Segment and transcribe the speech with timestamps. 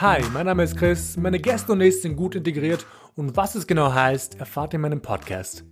[0.00, 3.66] Hi, mein Name ist Chris, meine Gäste und ich sind gut integriert und was es
[3.66, 5.62] genau heißt, erfahrt ihr in meinem Podcast.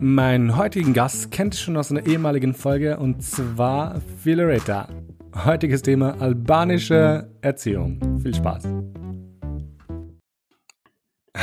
[0.00, 4.88] Meinen heutigen Gast kennt ihr schon aus einer ehemaligen Folge und zwar Filareta.
[5.44, 8.18] Heutiges Thema albanische Erziehung.
[8.22, 8.75] Viel Spaß.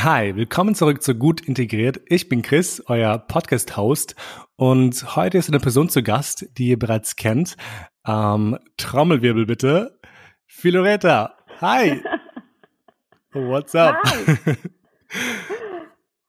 [0.03, 2.01] Hi, willkommen zurück zu Gut Integriert.
[2.07, 4.17] Ich bin Chris, euer Podcast-Host
[4.57, 7.55] und heute ist eine Person zu Gast, die ihr bereits kennt.
[8.05, 9.97] Ähm, Trommelwirbel bitte.
[10.45, 11.37] Filoretta.
[11.61, 12.03] Hi.
[13.31, 13.95] What's up?
[14.03, 14.35] Hi.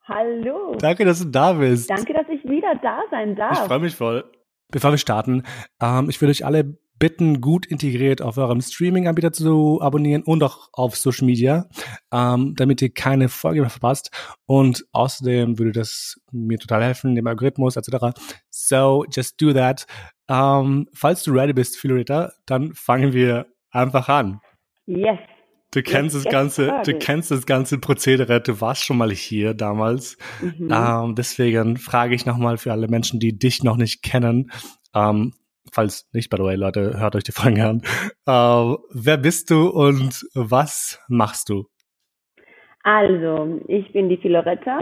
[0.04, 0.76] Hallo.
[0.78, 1.90] Danke, dass du da bist.
[1.90, 3.58] Danke, dass ich wieder da sein darf.
[3.58, 4.30] Ich freue mich voll.
[4.70, 5.42] Bevor wir starten,
[5.82, 10.68] ähm, ich würde euch alle bitten, gut integriert auf eurem Streaming-Anbieter zu abonnieren und auch
[10.72, 11.68] auf Social Media,
[12.12, 14.10] ähm, damit ihr keine Folge mehr verpasst.
[14.46, 18.18] Und außerdem würde das mir total helfen, dem Algorithmus etc.
[18.50, 19.86] So, just do that.
[20.28, 24.40] Ähm, falls du ready bist, Philorita, dann fangen wir einfach an.
[24.86, 25.18] Yes.
[25.72, 28.40] Du kennst das ganze, du kennst das ganze Prozedere.
[28.40, 30.16] Du warst schon mal hier damals.
[30.40, 30.68] Mhm.
[30.70, 34.52] Ähm, deswegen frage ich nochmal für alle Menschen, die dich noch nicht kennen.
[34.94, 35.34] Ähm,
[35.72, 37.82] falls nicht, by the way, Leute, hört euch die Fragen an.
[38.26, 41.66] Äh, wer bist du und was machst du?
[42.82, 44.80] Also, ich bin die Filoretta.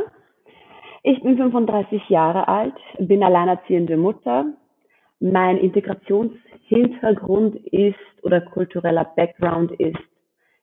[1.04, 4.52] Ich bin 35 Jahre alt, bin alleinerziehende Mutter.
[5.18, 9.98] Mein Integrationshintergrund ist oder kultureller Background ist,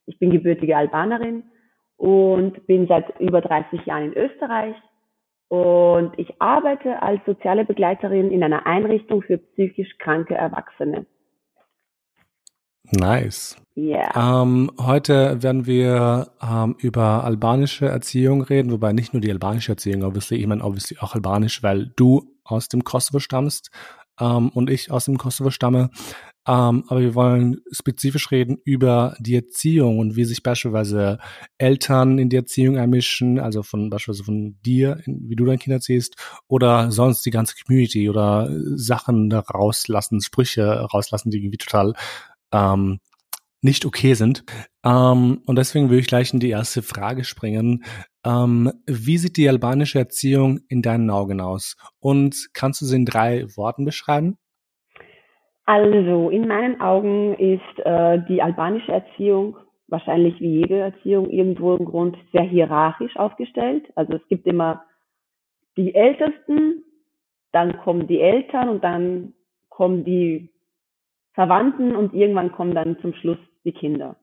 [0.06, 1.44] ich bin gebürtige Albanerin
[1.98, 4.76] und bin seit über 30 Jahren in Österreich
[5.50, 11.05] und ich arbeite als soziale Begleiterin in einer Einrichtung für psychisch kranke Erwachsene.
[12.92, 13.55] Nice.
[13.75, 14.42] Yeah.
[14.44, 20.03] Ähm, heute werden wir ähm, über albanische Erziehung reden, wobei nicht nur die albanische Erziehung,
[20.03, 23.70] obviously, ich meine obviously auch albanisch, weil du aus dem Kosovo stammst
[24.20, 25.89] ähm, und ich aus dem Kosovo stamme.
[26.50, 31.20] Ähm, aber wir wollen spezifisch reden über die Erziehung und wie sich beispielsweise
[31.60, 36.15] Eltern in die Erziehung einmischen, also von beispielsweise von dir, wie du dein Kind erziehst,
[36.48, 41.93] oder sonst die ganze Community oder Sachen rauslassen, Sprüche rauslassen, die irgendwie total
[42.52, 42.99] ähm,
[43.61, 44.43] nicht okay sind.
[44.83, 47.83] Ähm, und deswegen würde ich gleich in die erste Frage springen.
[48.26, 51.76] Ähm, wie sieht die albanische Erziehung in deinen Augen aus?
[51.99, 54.39] Und kannst du sie in drei Worten beschreiben?
[55.69, 59.55] Also, in meinen Augen ist äh, die albanische Erziehung
[59.87, 63.85] wahrscheinlich wie jede Erziehung irgendwo im Grund sehr hierarchisch aufgestellt.
[63.95, 64.83] Also es gibt immer
[65.77, 66.83] die Ältesten,
[67.52, 69.33] dann kommen die Eltern und dann
[69.69, 70.49] kommen die
[71.33, 74.15] Verwandten und irgendwann kommen dann zum Schluss die Kinder.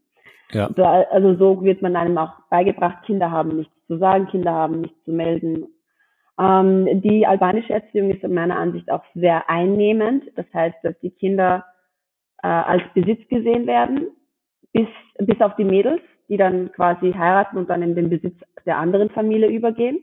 [0.52, 0.66] Ja.
[0.66, 5.04] Also so wird man einem auch beigebracht, Kinder haben nichts zu sagen, Kinder haben nichts
[5.04, 5.66] zu melden.
[6.38, 10.24] Ähm, die albanische Erziehung ist in meiner Ansicht auch sehr einnehmend.
[10.36, 11.64] Das heißt, dass die Kinder
[12.42, 14.08] äh, als Besitz gesehen werden,
[14.72, 14.88] bis,
[15.18, 18.36] bis auf die Mädels, die dann quasi heiraten und dann in den Besitz
[18.66, 20.00] der anderen Familie übergehen.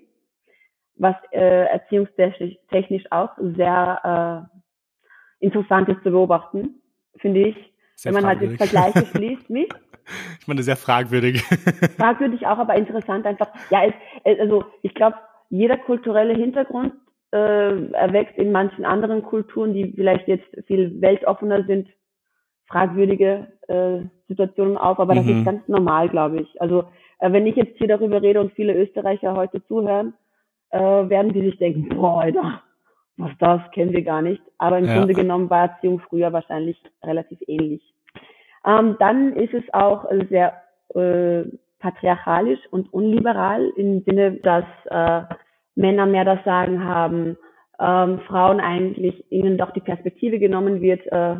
[0.95, 6.81] Was äh, erziehungstechnisch auch sehr äh, interessant ist zu beobachten,
[7.17, 7.55] finde ich.
[7.95, 9.69] Sehr wenn man halt jetzt Vergleiche schließt, mich.
[10.39, 11.41] Ich meine, sehr fragwürdig.
[11.97, 13.47] Fragwürdig auch, aber interessant einfach.
[13.69, 15.17] Ja, es, also ich glaube,
[15.49, 16.93] jeder kulturelle Hintergrund
[17.31, 21.87] äh, erweckt in manchen anderen Kulturen, die vielleicht jetzt viel weltoffener sind,
[22.67, 25.45] fragwürdige äh, Situationen auf, aber das ist mhm.
[25.45, 26.61] ganz normal, glaube ich.
[26.61, 26.85] Also
[27.19, 30.13] äh, wenn ich jetzt hier darüber rede und viele Österreicher heute zuhören,
[30.69, 32.61] äh, werden die sich denken, boah, Alter,
[33.17, 34.41] was das kennen wir gar nicht.
[34.57, 34.97] Aber im ja.
[34.97, 37.93] Grunde genommen war Erziehung früher wahrscheinlich relativ ähnlich.
[38.65, 40.53] Ähm, dann ist es auch sehr
[40.95, 41.43] äh,
[41.83, 45.21] patriarchalisch und unliberal im Sinne, dass äh,
[45.75, 47.37] Männer mehr das Sagen haben,
[47.79, 51.35] ähm, Frauen eigentlich ihnen doch die Perspektive genommen wird, äh,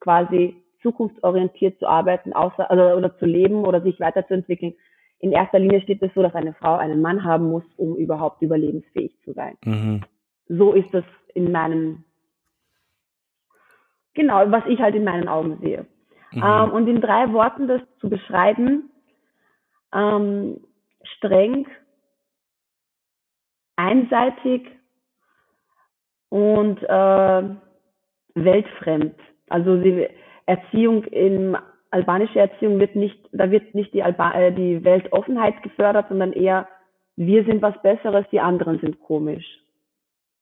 [0.00, 4.74] quasi zukunftsorientiert zu arbeiten, außer, also, oder zu leben oder sich weiterzuentwickeln.
[5.18, 8.42] In erster Linie steht es so, dass eine Frau einen Mann haben muss, um überhaupt
[8.42, 9.56] überlebensfähig zu sein.
[9.64, 10.04] Mhm
[10.48, 11.04] so ist das
[11.34, 12.04] in meinem,
[14.14, 15.86] genau, was ich halt in meinen Augen sehe.
[16.32, 16.42] Mhm.
[16.44, 18.90] Ähm, und in drei Worten das zu beschreiben,
[19.94, 20.60] ähm,
[21.16, 21.66] streng,
[23.76, 24.66] einseitig
[26.28, 27.42] und äh,
[28.34, 29.14] weltfremd.
[29.48, 30.08] Also die
[30.46, 31.56] Erziehung in
[31.90, 36.68] albanische Erziehung wird nicht, da wird nicht die, Alba äh, die Weltoffenheit gefördert, sondern eher
[37.16, 39.44] wir sind was Besseres, die anderen sind komisch.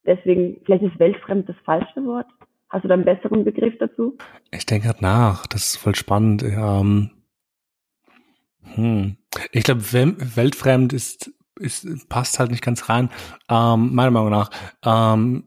[0.07, 2.27] Deswegen, vielleicht ist weltfremd das falsche Wort.
[2.71, 4.17] Hast du da einen besseren Begriff dazu?
[4.51, 5.47] Ich denke gerade nach.
[5.47, 6.43] Das ist voll spannend.
[6.43, 7.11] Ähm,
[8.75, 9.17] hm.
[9.50, 13.11] Ich glaube, weltfremd ist, ist, passt halt nicht ganz rein.
[13.49, 14.50] Ähm, meiner Meinung nach.
[14.85, 15.44] Ähm,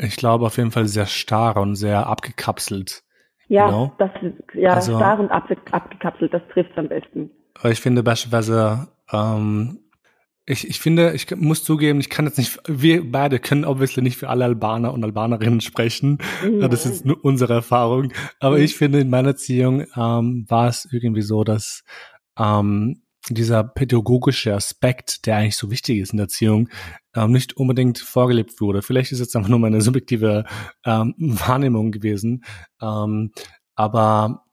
[0.00, 3.02] Ich glaube auf jeden Fall sehr starr und sehr abgekapselt.
[3.48, 3.94] Ja, genau.
[3.98, 4.10] das
[4.54, 7.30] ja also, starr und abge abgekapselt, das trifft am besten.
[7.64, 9.80] Ich finde beispielsweise, ähm,
[10.48, 14.16] ich, ich finde, ich muss zugeben, ich kann jetzt nicht, wir beide können obviously nicht
[14.16, 16.18] für alle Albaner und Albanerinnen sprechen.
[16.42, 16.68] Ja.
[16.68, 18.12] Das ist nur unsere Erfahrung.
[18.40, 18.62] Aber mhm.
[18.62, 21.84] ich finde, in meiner Erziehung ähm, war es irgendwie so, dass
[22.38, 26.70] ähm, dieser pädagogische Aspekt, der eigentlich so wichtig ist in der Erziehung,
[27.14, 28.80] ähm, nicht unbedingt vorgelebt wurde.
[28.80, 30.44] Vielleicht ist es einfach nur meine subjektive
[30.86, 32.44] ähm, Wahrnehmung gewesen.
[32.80, 33.32] Ähm,
[33.74, 34.44] aber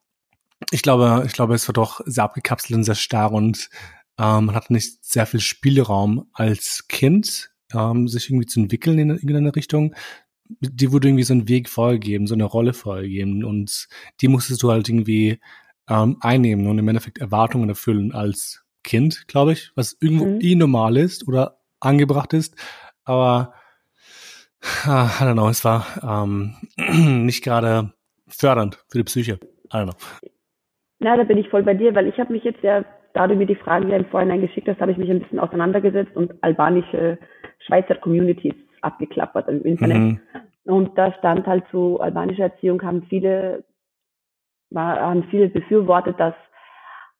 [0.71, 3.69] ich glaube, ich glaube, es war doch sehr abgekapselt und sehr starr und
[4.17, 9.09] ähm, man hat nicht sehr viel Spielraum als Kind, ähm, sich irgendwie zu entwickeln in
[9.09, 9.93] irgendeine Richtung.
[10.47, 13.87] Die wurde irgendwie so ein Weg vorgegeben, so eine Rolle vorgegeben und
[14.21, 15.39] die musstest du halt irgendwie
[15.89, 20.39] ähm, einnehmen und im Endeffekt Erwartungen erfüllen als Kind, glaube ich, was irgendwo mhm.
[20.41, 22.55] eh normal ist oder angebracht ist.
[23.03, 23.53] Aber
[24.85, 26.55] uh, I don't know, es war ähm,
[27.25, 27.93] nicht gerade
[28.27, 29.39] fördernd für die Psyche.
[29.73, 29.95] I don't know.
[30.99, 32.85] Na, da bin ich voll bei dir, weil ich habe mich jetzt ja,
[33.15, 35.39] da du mir die Fragen ja im Vorhinein geschickt hast, habe ich mich ein bisschen
[35.39, 37.17] auseinandergesetzt und albanische
[37.59, 39.97] Schweizer Communities abgeklappert im Internet.
[39.97, 40.19] Mhm.
[40.65, 43.63] Und da stand halt zu albanischer Erziehung haben viele,
[44.73, 46.33] haben viele befürwortet, dass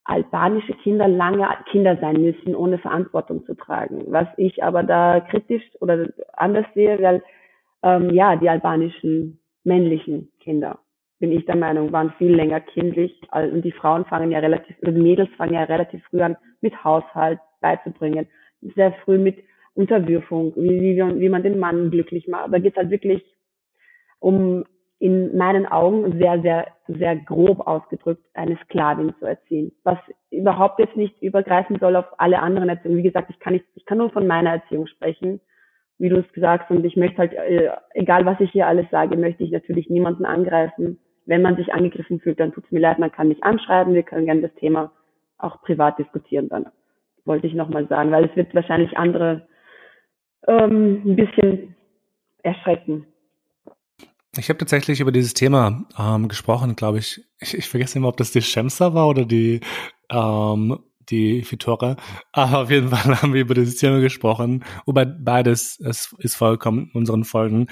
[0.03, 4.03] albanische Kinder lange Kinder sein müssen, ohne Verantwortung zu tragen.
[4.07, 7.23] Was ich aber da kritisch oder anders sehe, weil
[7.83, 10.79] ähm, ja, die albanischen männlichen Kinder,
[11.19, 14.91] bin ich der Meinung, waren viel länger kindlich und die Frauen fangen ja relativ, oder
[14.91, 18.27] die Mädels fangen ja relativ früh an, mit Haushalt beizubringen,
[18.61, 22.53] sehr früh mit Unterwürfung, wie, wie, wie man den Mann glücklich macht.
[22.53, 23.23] Da geht es halt wirklich
[24.19, 24.65] um
[24.99, 29.73] in meinen Augen sehr, sehr, sehr grob ausgedrückt eine Sklavin zu erziehen.
[29.83, 29.97] Was
[30.31, 32.97] überhaupt jetzt nicht übergreifen soll auf alle anderen Erziehungen.
[32.97, 35.41] Wie gesagt, ich kann nicht, ich kann nur von meiner Erziehung sprechen,
[35.97, 36.77] wie du es gesagt hast.
[36.77, 40.25] Und ich möchte halt, äh, egal was ich hier alles sage, möchte ich natürlich niemanden
[40.25, 40.99] angreifen.
[41.25, 44.03] Wenn man sich angegriffen fühlt, dann tut es mir leid, man kann mich anschreiben, wir
[44.03, 44.91] können gerne das Thema
[45.37, 46.67] auch privat diskutieren dann.
[47.25, 49.47] Wollte ich nochmal sagen, weil es wird wahrscheinlich andere
[50.47, 51.75] ähm, ein bisschen
[52.43, 53.07] erschrecken.
[54.37, 57.23] Ich habe tatsächlich über dieses Thema ähm, gesprochen, glaube ich.
[57.39, 57.57] ich.
[57.57, 59.61] Ich vergesse immer, ob das die Shemsa war oder die
[60.11, 60.77] ähm,
[61.09, 61.97] die Fitora.
[62.31, 64.63] Aber auf jeden Fall haben wir über dieses Thema gesprochen.
[64.85, 67.67] Wobei beides es ist vollkommen in unseren Folgen,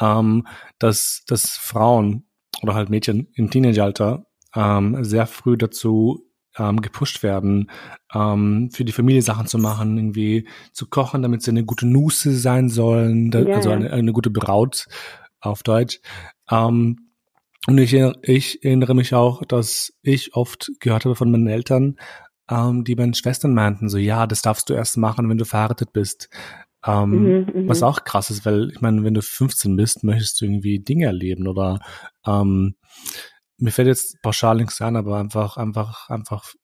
[0.00, 0.46] ähm,
[0.78, 2.24] dass, dass Frauen
[2.62, 6.28] oder halt Mädchen im Teenageralter ähm, sehr früh dazu
[6.58, 7.70] ähm, gepusht werden,
[8.14, 12.34] ähm, für die Familie Sachen zu machen, irgendwie zu kochen, damit sie eine gute Nusse
[12.34, 13.56] sein sollen, da, yeah.
[13.56, 14.86] also eine, eine gute Braut
[15.40, 16.00] auf Deutsch.
[16.50, 17.10] Ähm,
[17.66, 21.96] und ich, ich erinnere mich auch, dass ich oft gehört habe von meinen Eltern,
[22.50, 25.92] ähm, die meinen Schwestern meinten, so ja, das darfst du erst machen, wenn du verheiratet
[25.92, 26.30] bist.
[26.88, 27.68] Ähm, mhm, mhm.
[27.68, 31.04] was auch krass ist, weil ich meine, wenn du 15 bist, möchtest du irgendwie Dinge
[31.04, 31.80] erleben oder
[32.26, 32.76] ähm,
[33.58, 36.54] mir fällt jetzt pauschal nichts an, aber einfach, einfach, einfach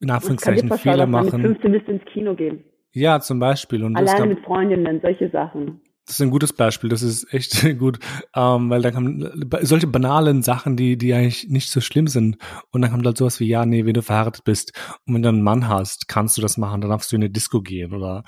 [0.00, 1.42] in Anführungszeichen Fehler machen.
[1.42, 2.64] Mit 15 bist du ins Kino gehen.
[2.92, 3.82] Ja, zum Beispiel.
[3.82, 5.80] Und Allein mit Freundinnen, solche Sachen.
[6.06, 8.00] Das ist ein gutes Beispiel, das ist echt gut,
[8.34, 12.38] ähm, weil da kann solche banalen Sachen, die die eigentlich nicht so schlimm sind.
[12.70, 14.72] Und dann kommt halt sowas wie ja, nee, wenn du verheiratet bist
[15.06, 17.30] und wenn du einen Mann hast, kannst du das machen, dann darfst du in eine
[17.30, 18.24] Disco gehen oder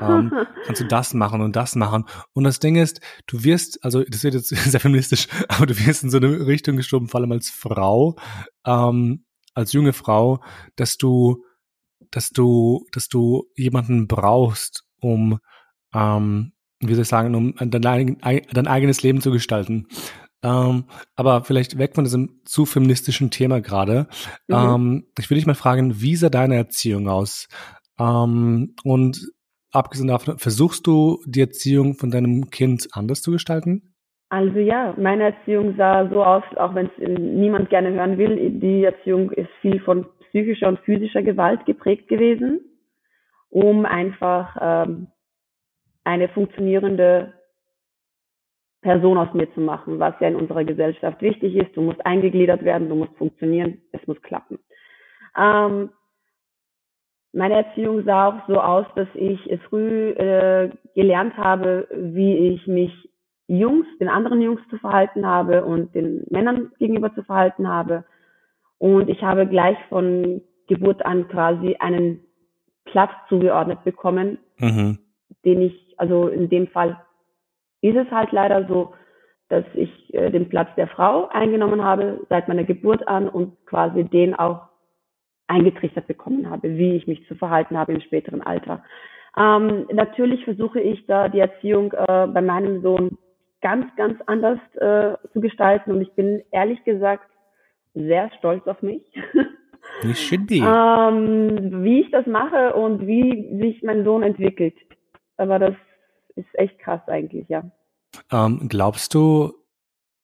[0.00, 0.32] ähm,
[0.66, 2.04] kannst du das machen und das machen.
[2.32, 6.04] Und das Ding ist, du wirst, also das wird jetzt sehr feministisch, aber du wirst
[6.04, 8.16] in so eine Richtung geschoben, vor allem als Frau,
[8.64, 9.24] ähm,
[9.54, 10.42] als junge Frau,
[10.76, 11.42] dass du,
[12.12, 15.40] dass du, dass du jemanden brauchst, um
[15.92, 19.88] ähm, wie soll ich sagen, um dein, dein eigenes Leben zu gestalten.
[20.42, 20.84] Ähm,
[21.16, 24.06] aber vielleicht weg von diesem zu feministischen Thema gerade.
[24.48, 24.54] Mhm.
[24.54, 27.48] Ähm, ich will dich mal fragen, wie sah deine Erziehung aus?
[27.98, 29.18] Ähm, und
[29.72, 33.94] abgesehen davon, versuchst du die Erziehung von deinem Kind anders zu gestalten?
[34.28, 38.50] Also ja, meine Erziehung sah so aus, auch wenn es niemand gerne hören will.
[38.60, 42.60] Die Erziehung ist viel von psychischer und physischer Gewalt geprägt gewesen,
[43.50, 45.06] um einfach ähm,
[46.06, 47.32] eine funktionierende
[48.80, 51.76] Person aus mir zu machen, was ja in unserer Gesellschaft wichtig ist.
[51.76, 54.60] Du musst eingegliedert werden, du musst funktionieren, es muss klappen.
[55.36, 55.90] Ähm,
[57.32, 62.92] meine Erziehung sah auch so aus, dass ich früh äh, gelernt habe, wie ich mich
[63.48, 68.04] Jungs, den anderen Jungs zu verhalten habe und den Männern gegenüber zu verhalten habe.
[68.78, 72.20] Und ich habe gleich von Geburt an quasi einen
[72.84, 74.98] Platz zugeordnet bekommen, mhm.
[75.44, 77.00] den ich also in dem Fall
[77.80, 78.94] ist es halt leider so,
[79.48, 84.04] dass ich äh, den Platz der Frau eingenommen habe seit meiner Geburt an und quasi
[84.04, 84.62] den auch
[85.46, 88.82] eingetrichtert bekommen habe, wie ich mich zu verhalten habe im späteren Alter.
[89.36, 93.18] Ähm, natürlich versuche ich da die Erziehung äh, bei meinem Sohn
[93.60, 95.92] ganz, ganz anders äh, zu gestalten.
[95.92, 97.28] Und ich bin ehrlich gesagt
[97.94, 99.02] sehr stolz auf mich.
[100.02, 100.56] You should be.
[100.56, 104.74] ähm, wie ich das mache und wie sich mein Sohn entwickelt.
[105.36, 105.74] Aber das
[106.36, 107.70] ist echt krass eigentlich, ja.
[108.32, 109.52] Ähm, glaubst du,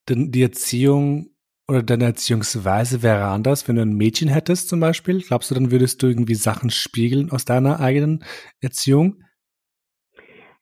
[0.08, 1.30] denn die Erziehung
[1.68, 5.20] oder deine Erziehungsweise wäre anders, wenn du ein Mädchen hättest zum Beispiel?
[5.20, 8.24] Glaubst du, dann würdest du irgendwie Sachen spiegeln aus deiner eigenen
[8.60, 9.22] Erziehung?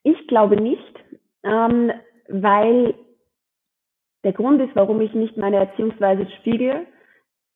[0.03, 0.95] Ich glaube nicht,
[1.43, 1.91] ähm,
[2.29, 2.95] weil
[4.25, 6.87] der Grund ist, warum ich nicht meine Erziehungsweise spiegel,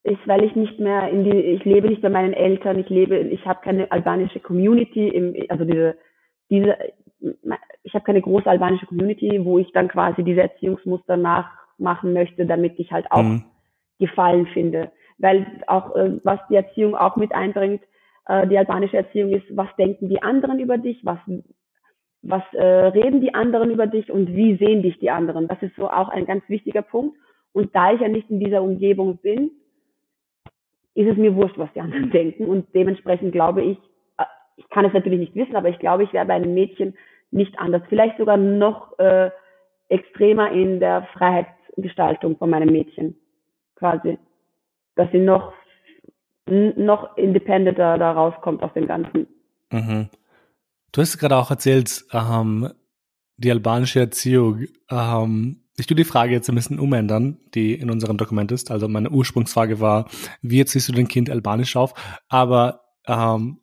[0.03, 3.19] ist, weil ich nicht mehr in die, ich lebe nicht bei meinen Eltern, ich lebe,
[3.19, 5.97] ich habe keine albanische Community, im, also diese,
[6.51, 6.77] diese,
[7.83, 12.79] ich habe keine große albanische Community, wo ich dann quasi diese Erziehungsmuster nachmachen möchte, damit
[12.79, 13.45] ich halt auch mhm.
[13.99, 14.91] Gefallen finde.
[15.19, 17.83] Weil auch, äh, was die Erziehung auch mit einbringt,
[18.27, 21.19] äh, die albanische Erziehung ist, was denken die anderen über dich, was,
[22.23, 25.47] was äh, reden die anderen über dich und wie sehen dich die anderen.
[25.47, 27.17] Das ist so auch ein ganz wichtiger Punkt.
[27.53, 29.53] Und da ich ja nicht in dieser Umgebung bin,
[30.95, 32.47] ist es mir wurscht, was die anderen denken.
[32.47, 33.79] Und dementsprechend glaube ich,
[34.19, 34.25] äh,
[34.57, 36.95] ich kann es natürlich nicht wissen, aber ich glaube, ich wäre bei einem Mädchen
[37.35, 37.83] nicht anders.
[37.89, 39.31] Vielleicht sogar noch äh,
[39.89, 43.17] extremer in der Freiheitsgestaltung von meinem Mädchen.
[43.77, 44.19] Quasi.
[44.95, 45.53] Dass sie noch,
[46.47, 49.27] noch independenter da rauskommt aus dem Ganzen.
[49.71, 50.09] Mhm.
[50.93, 52.71] Du hast gerade auch erzählt, ähm,
[53.37, 54.67] die albanische Erziehung.
[54.89, 58.71] Ähm, ich tue die Frage jetzt ein bisschen umändern, die in unserem Dokument ist.
[58.71, 60.09] Also meine Ursprungsfrage war,
[60.41, 61.95] wie erziehst du dein Kind albanisch auf?
[62.29, 63.59] Aber ähm,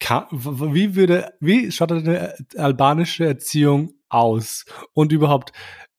[0.00, 4.64] wie würde, wie schaut eine albanische Erziehung aus?
[4.94, 5.52] Und überhaupt,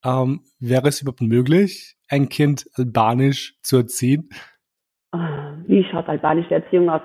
[0.06, 4.30] ähm, wäre es überhaupt möglich, ein Kind albanisch zu erziehen?
[5.68, 7.01] Wie schaut albanische Erziehung aus?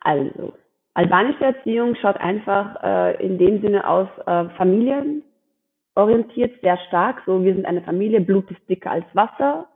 [0.00, 0.52] Also,
[0.94, 5.22] albanische Erziehung schaut einfach äh, in dem Sinne aus, äh, Familien
[5.94, 7.22] orientiert sehr stark.
[7.26, 9.68] So, wir sind eine Familie, Blut ist dicker als Wasser.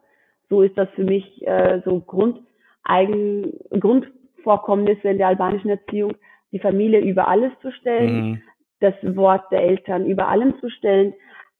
[0.49, 2.41] So ist das für mich äh, so Grund,
[2.85, 6.15] eigen, Grundvorkommnisse in der albanischen Erziehung,
[6.52, 8.43] die Familie über alles zu stellen, mhm.
[8.81, 11.14] das Wort der Eltern über allem zu stellen.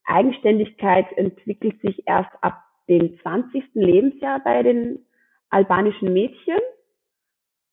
[0.05, 3.65] Eigenständigkeit entwickelt sich erst ab dem 20.
[3.75, 5.05] Lebensjahr bei den
[5.51, 6.59] albanischen Mädchen.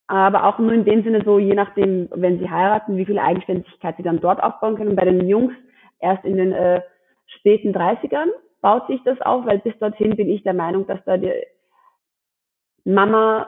[0.08, 3.98] Aber auch nur in dem Sinne so, je nachdem, wenn sie heiraten, wie viel Eigenständigkeit
[3.98, 4.96] sie dann dort aufbauen können.
[4.96, 5.54] Bei den Jungs
[6.00, 6.82] erst in den äh,
[7.26, 8.30] späten 30ern
[8.62, 11.34] baut sich das auf, weil bis dorthin bin ich der Meinung, dass da die
[12.84, 13.48] Mama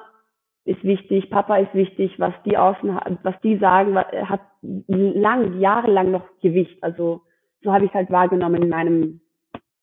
[0.67, 6.25] ist wichtig, Papa ist wichtig, was die außen, was die sagen, hat lang, jahrelang noch
[6.41, 6.83] Gewicht.
[6.83, 7.21] Also
[7.63, 9.21] so habe ich es halt wahrgenommen in meinem,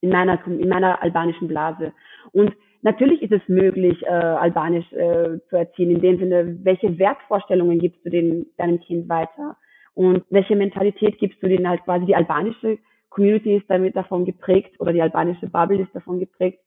[0.03, 1.93] in meiner, in meiner albanischen Blase.
[2.33, 7.79] Und natürlich ist es möglich, äh, Albanisch äh, zu erziehen, in dem Sinne, welche Wertvorstellungen
[7.79, 9.57] gibst du den, deinem Kind weiter?
[9.95, 12.05] Und welche Mentalität gibst du denen halt quasi?
[12.05, 16.59] Die albanische Community ist damit davon geprägt oder die albanische Bubble ist davon geprägt,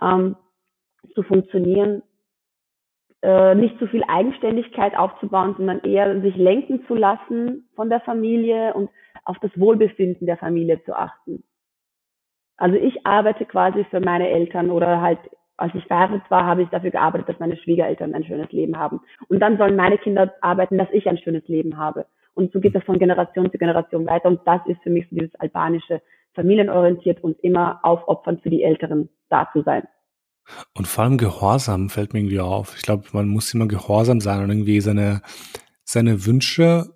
[0.00, 0.36] ähm,
[1.14, 2.02] zu funktionieren,
[3.24, 8.74] äh, nicht zu viel Eigenständigkeit aufzubauen, sondern eher sich lenken zu lassen von der Familie
[8.74, 8.90] und
[9.24, 11.42] auf das Wohlbefinden der Familie zu achten.
[12.58, 15.18] Also ich arbeite quasi für meine Eltern oder halt
[15.56, 19.00] als ich verheiratet war, habe ich dafür gearbeitet, dass meine Schwiegereltern ein schönes Leben haben.
[19.28, 22.06] Und dann sollen meine Kinder arbeiten, dass ich ein schönes Leben habe.
[22.34, 24.28] Und so geht das von Generation zu Generation weiter.
[24.28, 26.02] Und das ist für mich so dieses albanische
[26.34, 29.84] familienorientiert und immer aufopfernd für die Älteren da zu sein.
[30.74, 32.74] Und vor allem Gehorsam fällt mir irgendwie auf.
[32.76, 35.22] Ich glaube, man muss immer gehorsam sein und irgendwie seine,
[35.84, 36.94] seine Wünsche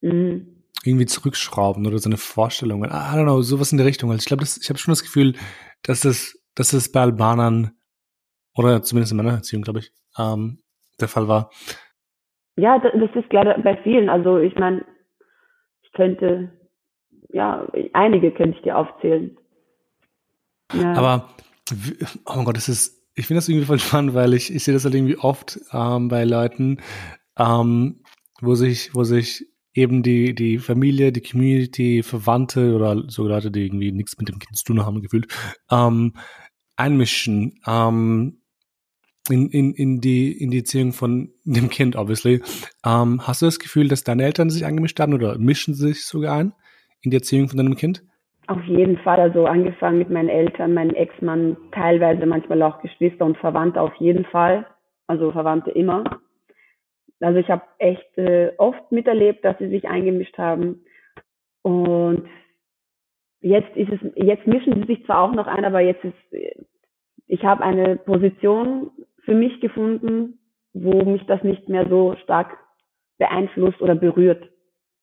[0.00, 0.64] mhm.
[0.84, 2.90] irgendwie zurückschrauben oder seine Vorstellungen.
[2.90, 4.10] I don't know, sowas in der Richtung.
[4.10, 5.34] Also ich glaube, ich habe schon das Gefühl,
[5.82, 7.72] dass das, dass das bei Albanern
[8.54, 10.62] oder zumindest in meiner Erziehung, glaube ich, ähm,
[11.00, 11.50] der Fall war,
[12.56, 14.08] ja, das ist leider bei vielen.
[14.08, 14.84] Also ich meine,
[15.82, 16.50] ich könnte,
[17.28, 19.36] ja, einige könnte ich dir aufzählen.
[20.72, 20.94] Ja.
[20.94, 21.28] Aber,
[22.24, 24.74] oh mein Gott, das ist, ich finde das irgendwie voll spannend, weil ich, ich sehe
[24.74, 26.78] das halt irgendwie oft ähm, bei Leuten,
[27.38, 28.02] ähm,
[28.40, 33.66] wo sich, wo sich eben die, die Familie, die Community, Verwandte oder so Leute, die
[33.66, 35.26] irgendwie nichts mit dem Kind zu tun haben, gefühlt,
[35.70, 36.14] ähm,
[36.76, 37.60] einmischen.
[37.66, 38.40] Ähm,
[39.28, 42.42] in, in, in, die, in die Erziehung von dem Kind, obviously.
[42.84, 46.36] Ähm, hast du das Gefühl, dass deine Eltern sich angemischt haben oder mischen sich sogar
[46.36, 46.52] ein
[47.00, 48.04] in die Erziehung von deinem Kind?
[48.48, 53.36] Auf jeden Fall, also angefangen mit meinen Eltern, meinem Ex-Mann, teilweise manchmal auch Geschwister und
[53.38, 54.66] Verwandte auf jeden Fall,
[55.08, 56.04] also Verwandte immer.
[57.20, 60.84] Also ich habe echt äh, oft miterlebt, dass sie sich eingemischt haben
[61.62, 62.28] und
[63.40, 66.62] jetzt ist es, jetzt mischen sie sich zwar auch noch ein, aber jetzt ist,
[67.26, 68.90] ich habe eine Position
[69.24, 70.38] für mich gefunden,
[70.72, 72.56] wo mich das nicht mehr so stark
[73.18, 74.48] beeinflusst oder berührt,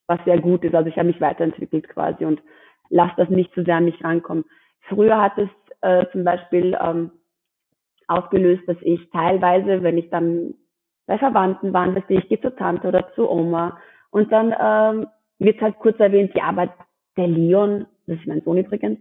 [0.07, 0.75] was sehr gut ist.
[0.75, 2.41] Also ich habe mich weiterentwickelt quasi und
[2.89, 4.45] lasse das nicht zu sehr an mich rankommen.
[4.89, 5.49] früher hat es
[5.81, 7.11] äh, zum Beispiel ähm,
[8.07, 10.53] ausgelöst, dass ich teilweise, wenn ich dann
[11.05, 13.77] bei Verwandten war, dass ich gehe zur Tante oder zur Oma
[14.11, 15.07] und dann ähm,
[15.39, 16.73] wird halt kurz erwähnt, ja, aber
[17.17, 18.99] der Leon, das ist mein Sohn übrigens,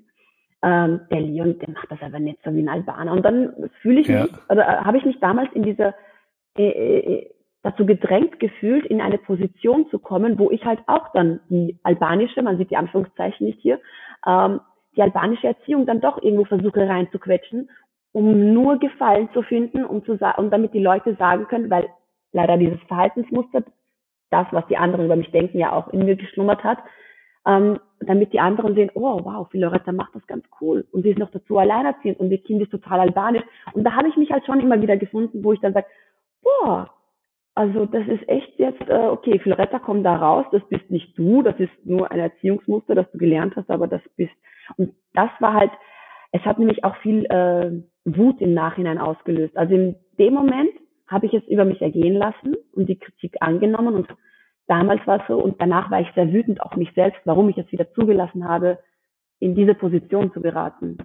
[0.63, 3.13] ähm, der Leon, der macht das aber nicht so wie ein Albaner.
[3.13, 4.25] Und dann fühle ich ja.
[4.25, 5.95] mich, oder äh, habe ich mich damals in dieser
[6.57, 7.31] äh, äh,
[7.63, 12.43] dazu gedrängt gefühlt, in eine Position zu kommen, wo ich halt auch dann die albanische,
[12.43, 13.81] man sieht die Anführungszeichen nicht hier,
[14.27, 14.61] ähm,
[14.97, 17.71] die albanische Erziehung dann doch irgendwo versuche reinzuquetschen,
[18.13, 21.89] um nur Gefallen zu finden, um zu sagen, um damit die Leute sagen können, weil
[22.33, 23.63] leider dieses Verhaltensmuster,
[24.31, 26.79] das, was die anderen über mich denken, ja auch in mir geschlummert hat,
[27.47, 31.19] ähm, damit die anderen sehen, oh wow, Loretta macht das ganz cool und sie ist
[31.19, 33.43] noch dazu alleinerziehend und ihr Kind ist total albanisch.
[33.73, 35.87] Und da habe ich mich halt schon immer wieder gefunden, wo ich dann sage,
[36.43, 36.91] boah,
[37.55, 41.43] also das ist echt jetzt, äh, okay, Floretta, komm da raus, das bist nicht du,
[41.43, 44.33] das ist nur ein Erziehungsmuster, das du gelernt hast, aber das bist.
[44.79, 45.71] Und das war halt,
[46.33, 47.71] es hat nämlich auch viel äh,
[48.05, 49.57] Wut im Nachhinein ausgelöst.
[49.57, 50.71] Also in dem Moment
[51.07, 54.09] habe ich es über mich ergehen lassen und die Kritik angenommen und
[54.67, 57.59] damals war es so und danach war ich sehr wütend auf mich selbst, warum ich
[57.59, 58.79] es wieder zugelassen habe,
[59.41, 60.97] in diese Position zu geraten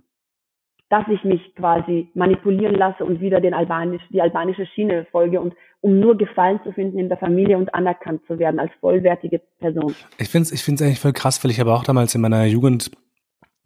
[0.89, 5.53] dass ich mich quasi manipulieren lasse und wieder den albanisch, die albanische Schiene folge und
[5.82, 9.94] um nur Gefallen zu finden in der Familie und anerkannt zu werden als vollwertige Person.
[10.17, 12.46] Ich finde es ich find's eigentlich voll krass, weil ich habe auch damals in meiner
[12.46, 12.91] Jugend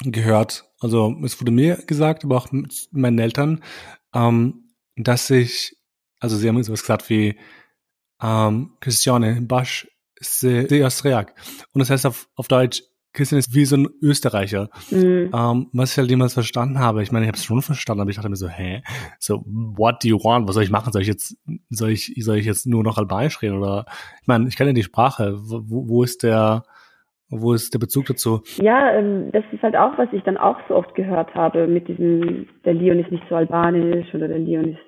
[0.04, 2.48] gehört, also es wurde mir gesagt, aber auch
[2.92, 3.62] meinen Eltern,
[4.16, 5.78] ähm, dass ich,
[6.20, 7.38] also sie haben sowas gesagt wie
[8.22, 9.88] ähm, Christiane Basch
[10.20, 11.25] se, se.
[11.74, 14.70] Und das heißt auf, auf Deutsch, Christian ist wie so ein Österreicher.
[14.89, 15.32] Mhm.
[15.34, 18.10] Ähm, was ich halt jemals verstanden habe, ich meine, ich habe es schon verstanden, aber
[18.10, 18.84] ich dachte mir so, hä?
[19.20, 20.48] So, what do you want?
[20.48, 20.94] Was soll ich machen?
[20.94, 21.38] Soll ich jetzt,
[21.70, 23.58] soll ich, soll ich jetzt nur noch Albanisch reden?
[23.58, 23.86] Oder
[24.22, 25.36] ich meine, ich kenne ja die Sprache.
[25.38, 26.63] Wo, wo ist der,
[27.30, 28.41] wo ist der Bezug dazu?
[28.62, 31.88] Ja, ähm, das ist halt auch, was ich dann auch so oft gehört habe, mit
[31.88, 34.80] diesem, der Leon ist nicht so albanisch oder der Leon ist,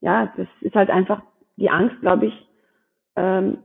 [0.00, 1.22] ja, das ist halt einfach
[1.56, 2.34] die Angst, glaube ich,
[3.16, 3.58] ähm,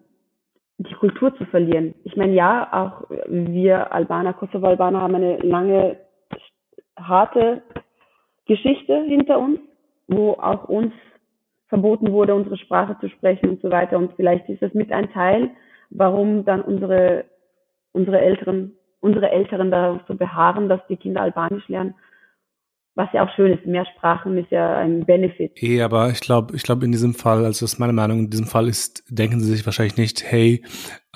[0.77, 1.93] die Kultur zu verlieren.
[2.03, 5.97] Ich meine, ja, auch wir Albaner, Kosovo-Albaner haben eine lange,
[6.97, 7.61] harte
[8.45, 9.59] Geschichte hinter uns,
[10.07, 10.93] wo auch uns
[11.67, 13.97] verboten wurde, unsere Sprache zu sprechen und so weiter.
[13.97, 15.51] Und vielleicht ist das mit ein Teil,
[15.89, 17.25] warum dann unsere,
[17.93, 21.95] unsere Älteren, unsere Älteren darauf so beharren, dass die Kinder Albanisch lernen
[22.95, 23.65] was ja auch schön ist.
[23.65, 25.51] Mehr Sprachen ist ja ein Benefit.
[25.61, 28.29] Eh, aber ich glaube, ich glaube in diesem Fall, also das ist meine Meinung, in
[28.29, 30.63] diesem Fall ist, denken sie sich wahrscheinlich nicht, hey,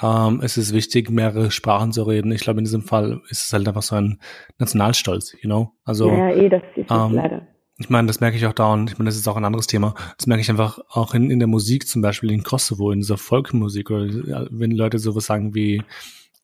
[0.01, 2.31] ähm, es ist wichtig, mehrere Sprachen zu reden.
[2.31, 4.19] Ich glaube, in diesem Fall ist es halt einfach so ein
[4.57, 5.71] Nationalstolz, you know?
[5.85, 7.47] Also, ja, eh, das ist ähm, leider.
[7.79, 8.89] Ich meine, das merke ich auch dauernd.
[8.89, 9.93] Ich meine, das ist auch ein anderes Thema.
[10.17, 13.17] Das merke ich einfach auch in, in der Musik, zum Beispiel in Kosovo, in dieser
[13.17, 15.83] Folkmusik oder wenn Leute sowas sagen wie,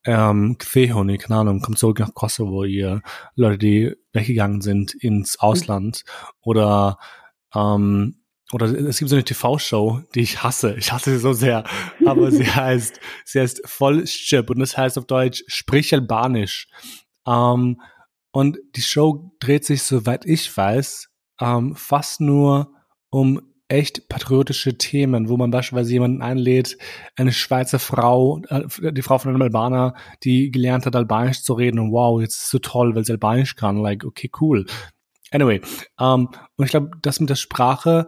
[0.06, 3.02] ähm, Kfehoni, keine Ahnung, kommt zurück nach Kosovo, ihr
[3.36, 6.04] Leute, die weggegangen sind ins Ausland
[6.42, 6.98] oder
[7.54, 8.20] ähm,
[8.52, 10.76] oder es gibt so eine TV-Show, die ich hasse.
[10.76, 11.63] Ich hasse sie so sehr.
[12.06, 16.68] Aber sie heißt, sie heißt Vollschip und das heißt auf Deutsch Sprich Albanisch.
[17.26, 17.82] Ähm,
[18.32, 22.74] und die Show dreht sich, soweit ich weiß, ähm, fast nur
[23.10, 23.42] um
[23.73, 26.77] echt patriotische Themen, wo man beispielsweise jemanden einlädt,
[27.15, 31.79] eine Schweizer Frau, äh, die Frau von einem Albaner, die gelernt hat, Albanisch zu reden
[31.79, 33.77] und wow, jetzt ist es so toll, weil sie Albanisch kann.
[33.77, 34.67] Like, okay, cool.
[35.31, 35.59] Anyway,
[35.97, 38.07] um, ähm, und ich glaube, das mit der Sprache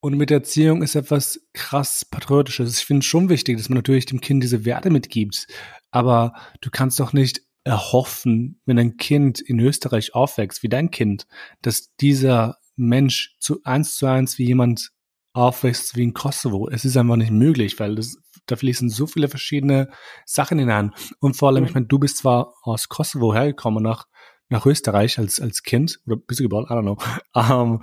[0.00, 2.78] und mit der Erziehung ist etwas krass Patriotisches.
[2.78, 5.46] Ich finde es schon wichtig, dass man natürlich dem Kind diese Werte mitgibt.
[5.90, 11.26] Aber du kannst doch nicht erhoffen, wenn ein Kind in Österreich aufwächst, wie dein Kind,
[11.60, 14.90] dass dieser Mensch zu eins zu eins wie jemand
[15.32, 16.68] aufwächst wie in Kosovo.
[16.68, 19.90] Es ist einfach nicht möglich, weil das, da fließen so viele verschiedene
[20.24, 20.92] Sachen hinein.
[21.20, 24.06] Und vor allem, ich meine, du bist zwar aus Kosovo hergekommen nach,
[24.48, 26.66] nach Österreich als, als Kind oder bist du geboren?
[26.70, 26.98] I don't know.
[27.34, 27.82] Um,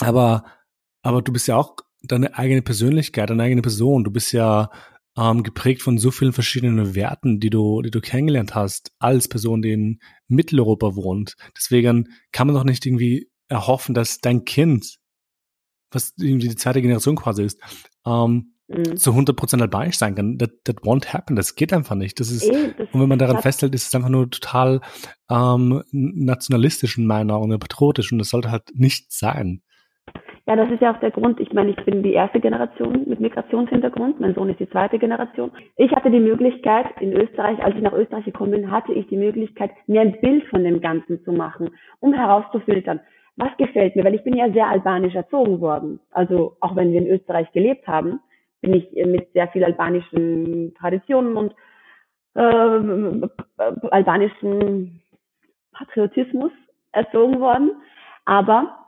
[0.00, 0.44] aber,
[1.02, 4.04] aber du bist ja auch deine eigene Persönlichkeit, deine eigene Person.
[4.04, 4.70] Du bist ja
[5.16, 9.62] ähm, geprägt von so vielen verschiedenen Werten, die du, die du kennengelernt hast als Person,
[9.62, 11.36] die in Mitteleuropa wohnt.
[11.56, 14.98] Deswegen kann man doch nicht irgendwie erhoffen, dass dein Kind,
[15.90, 17.60] was irgendwie die zweite Generation quasi ist,
[18.06, 18.96] ähm, mhm.
[18.96, 20.38] zu 100% albanisch sein kann.
[20.38, 21.36] That, that won't happen.
[21.36, 22.18] Das geht einfach nicht.
[22.20, 24.80] Das ist, Ey, das und wenn man daran festhält, ist es einfach nur total
[25.30, 29.62] ähm, nationalistisch in meiner und patriotisch und das sollte halt nicht sein.
[30.46, 31.38] Ja, das ist ja auch der Grund.
[31.38, 34.18] Ich meine, ich bin die erste Generation mit Migrationshintergrund.
[34.18, 35.52] Mein Sohn ist die zweite Generation.
[35.76, 39.16] Ich hatte die Möglichkeit in Österreich, als ich nach Österreich gekommen bin, hatte ich die
[39.16, 43.00] Möglichkeit, mir ein Bild von dem Ganzen zu machen, um herauszufiltern,
[43.42, 46.00] was gefällt mir, weil ich bin ja sehr albanisch erzogen worden.
[46.10, 48.20] Also auch wenn wir in Österreich gelebt haben,
[48.60, 51.54] bin ich mit sehr viel albanischen Traditionen und
[52.34, 53.28] äh,
[53.90, 55.02] albanischen
[55.72, 56.52] Patriotismus
[56.92, 57.72] erzogen worden,
[58.24, 58.78] aber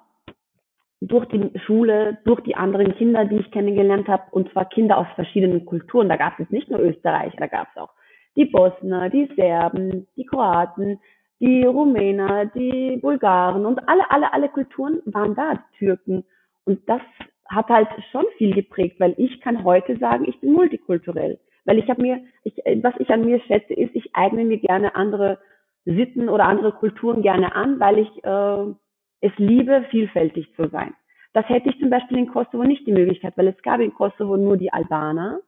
[1.00, 5.06] durch die Schule, durch die anderen Kinder, die ich kennengelernt habe, und zwar Kinder aus
[5.16, 6.08] verschiedenen Kulturen.
[6.08, 7.90] Da gab es nicht nur Österreicher, da gab es auch
[8.36, 11.00] die Bosner, die Serben, die Kroaten,
[11.44, 16.24] die Rumäner, die Bulgaren und alle, alle, alle Kulturen waren da, die Türken.
[16.64, 17.02] Und das
[17.48, 21.38] hat halt schon viel geprägt, weil ich kann heute sagen, ich bin multikulturell.
[21.66, 24.94] Weil ich habe mir, ich, was ich an mir schätze, ist, ich eigne mir gerne
[24.94, 25.38] andere
[25.84, 28.74] Sitten oder andere Kulturen gerne an, weil ich äh,
[29.20, 30.94] es liebe, vielfältig zu sein.
[31.34, 34.36] Das hätte ich zum Beispiel in Kosovo nicht die Möglichkeit, weil es gab in Kosovo
[34.36, 35.40] nur die Albaner.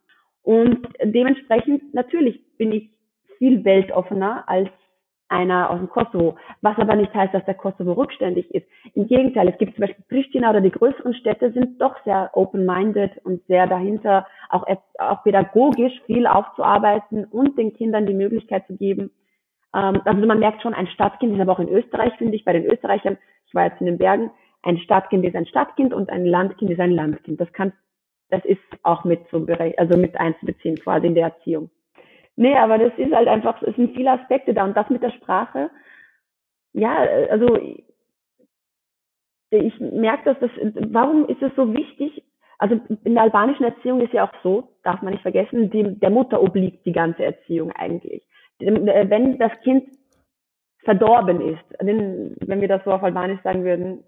[0.43, 2.91] Und dementsprechend, natürlich bin ich
[3.39, 4.71] viel weltoffener als
[5.29, 8.67] einer aus dem Kosovo, was aber nicht heißt, dass der Kosovo rückständig ist.
[8.95, 13.25] Im Gegenteil, es gibt zum Beispiel Pristina oder die größeren Städte sind doch sehr open-minded
[13.25, 14.65] und sehr dahinter, auch,
[14.99, 19.11] auch pädagogisch viel aufzuarbeiten und den Kindern die Möglichkeit zu geben.
[19.75, 22.53] Ähm, also man merkt schon, ein Stadtkind ist aber auch in Österreich, finde ich, bei
[22.53, 24.31] den Österreichern, ich war jetzt in den Bergen,
[24.63, 27.41] ein Stadtkind ist ein Stadtkind und ein Landkind ist ein Landkind.
[27.41, 27.73] Das kann,
[28.31, 31.71] das ist auch mit zu also mit einzubeziehen quasi in der Erziehung.
[32.37, 35.11] Nee, aber das ist halt einfach, es sind viele Aspekte da und das mit der
[35.11, 35.71] Sprache,
[36.75, 36.95] ja,
[37.31, 37.59] also
[39.51, 40.51] ich merke, dass das,
[40.93, 42.23] warum ist es so wichtig?
[42.59, 46.11] Also in der albanischen Erziehung ist ja auch so, darf man nicht vergessen, die, der
[46.11, 48.27] Mutter obliegt die ganze Erziehung eigentlich.
[48.59, 49.89] Wenn das Kind
[50.85, 54.05] verdorben ist, wenn wir das so auf Albanisch sagen würden,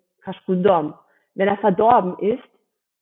[1.35, 2.45] wenn er verdorben ist,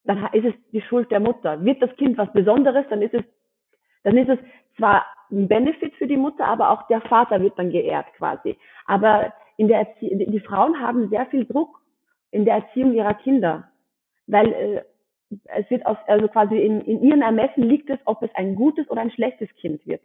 [0.05, 1.65] dann ist es die Schuld der Mutter.
[1.65, 3.25] Wird das Kind was Besonderes, dann ist es,
[4.05, 4.39] dann ist es
[4.77, 8.57] zwar ein Benefit für die Mutter, aber auch der Vater wird dann geehrt quasi.
[8.87, 11.81] Aber in der Erzie die Frauen haben sehr viel Druck
[12.31, 13.69] in der Erziehung ihrer Kinder,
[14.27, 14.83] weil äh,
[15.45, 18.89] es wird aus, also quasi in, in ihren Ermessen liegt es, ob es ein gutes
[18.91, 20.03] oder ein schlechtes Kind wird.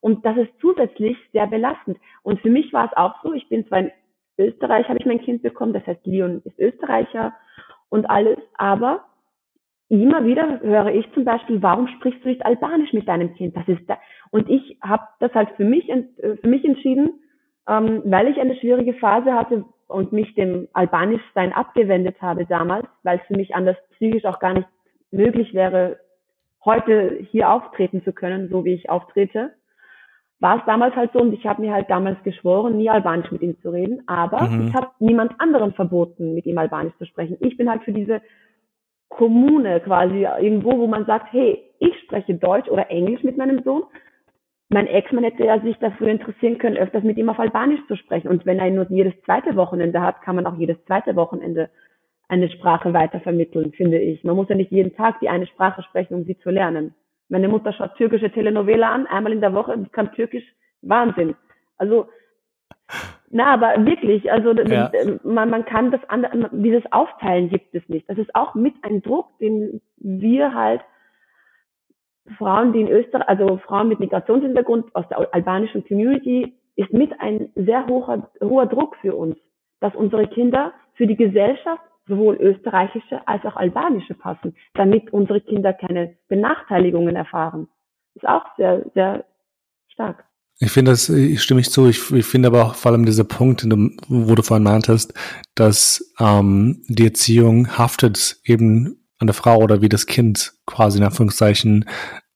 [0.00, 1.98] Und das ist zusätzlich sehr belastend.
[2.22, 3.92] Und für mich war es auch so, ich bin zwar in
[4.36, 7.34] Österreich, habe ich mein Kind bekommen, das heißt, Leon ist Österreicher
[7.88, 9.04] und alles, aber
[9.92, 13.54] immer wieder höre ich zum Beispiel, warum sprichst du nicht Albanisch mit deinem Kind?
[13.54, 13.98] Das ist da.
[14.30, 16.04] Und ich habe das halt für mich, äh,
[16.40, 17.20] für mich entschieden,
[17.68, 23.18] ähm, weil ich eine schwierige Phase hatte und mich dem Albanischsein abgewendet habe damals, weil
[23.18, 24.68] es für mich anders psychisch auch gar nicht
[25.10, 25.98] möglich wäre,
[26.64, 29.52] heute hier auftreten zu können, so wie ich auftrete.
[30.40, 33.42] War es damals halt so und ich habe mir halt damals geschworen, nie Albanisch mit
[33.42, 34.68] ihm zu reden, aber mhm.
[34.68, 37.36] ich habe niemand anderem verboten, mit ihm Albanisch zu sprechen.
[37.40, 38.22] Ich bin halt für diese
[39.16, 43.82] Kommune quasi irgendwo, wo man sagt, hey, ich spreche Deutsch oder Englisch mit meinem Sohn.
[44.68, 48.28] Mein Ex-Mann hätte ja sich dafür interessieren können, öfters mit ihm auf Albanisch zu sprechen.
[48.28, 51.68] Und wenn er nur jedes zweite Wochenende hat, kann man auch jedes zweite Wochenende
[52.28, 54.24] eine Sprache weitervermitteln, finde ich.
[54.24, 56.94] Man muss ja nicht jeden Tag die eine Sprache sprechen, um sie zu lernen.
[57.28, 60.44] Meine Mutter schaut türkische Telenovela an, einmal in der Woche, kann Türkisch,
[60.80, 61.34] Wahnsinn.
[61.76, 62.06] Also
[63.34, 64.92] na, aber wirklich, also ja.
[65.24, 68.06] man, man kann das andere, dieses Aufteilen gibt es nicht.
[68.10, 70.82] Das ist auch mit ein Druck, den wir halt
[72.36, 77.48] Frauen, die in Österreich, also Frauen mit Migrationshintergrund aus der albanischen Community, ist mit ein
[77.54, 79.38] sehr hoher, hoher Druck für uns,
[79.80, 85.72] dass unsere Kinder für die Gesellschaft sowohl österreichische als auch albanische passen, damit unsere Kinder
[85.72, 87.68] keine Benachteiligungen erfahren.
[88.14, 89.24] Ist auch sehr, sehr
[89.88, 90.26] stark.
[90.58, 91.88] Ich finde das, ich stimme ich zu.
[91.88, 93.64] Ich, ich finde aber auch vor allem dieser Punkt,
[94.08, 95.12] wo du vorhin meintest,
[95.54, 101.04] dass ähm, die Erziehung haftet eben an der Frau oder wie das Kind quasi in
[101.04, 101.88] Anführungszeichen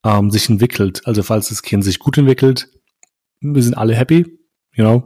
[0.04, 1.06] ähm, sich entwickelt.
[1.06, 2.68] Also falls das Kind sich gut entwickelt,
[3.40, 4.38] wir sind alle happy,
[4.72, 5.04] you know.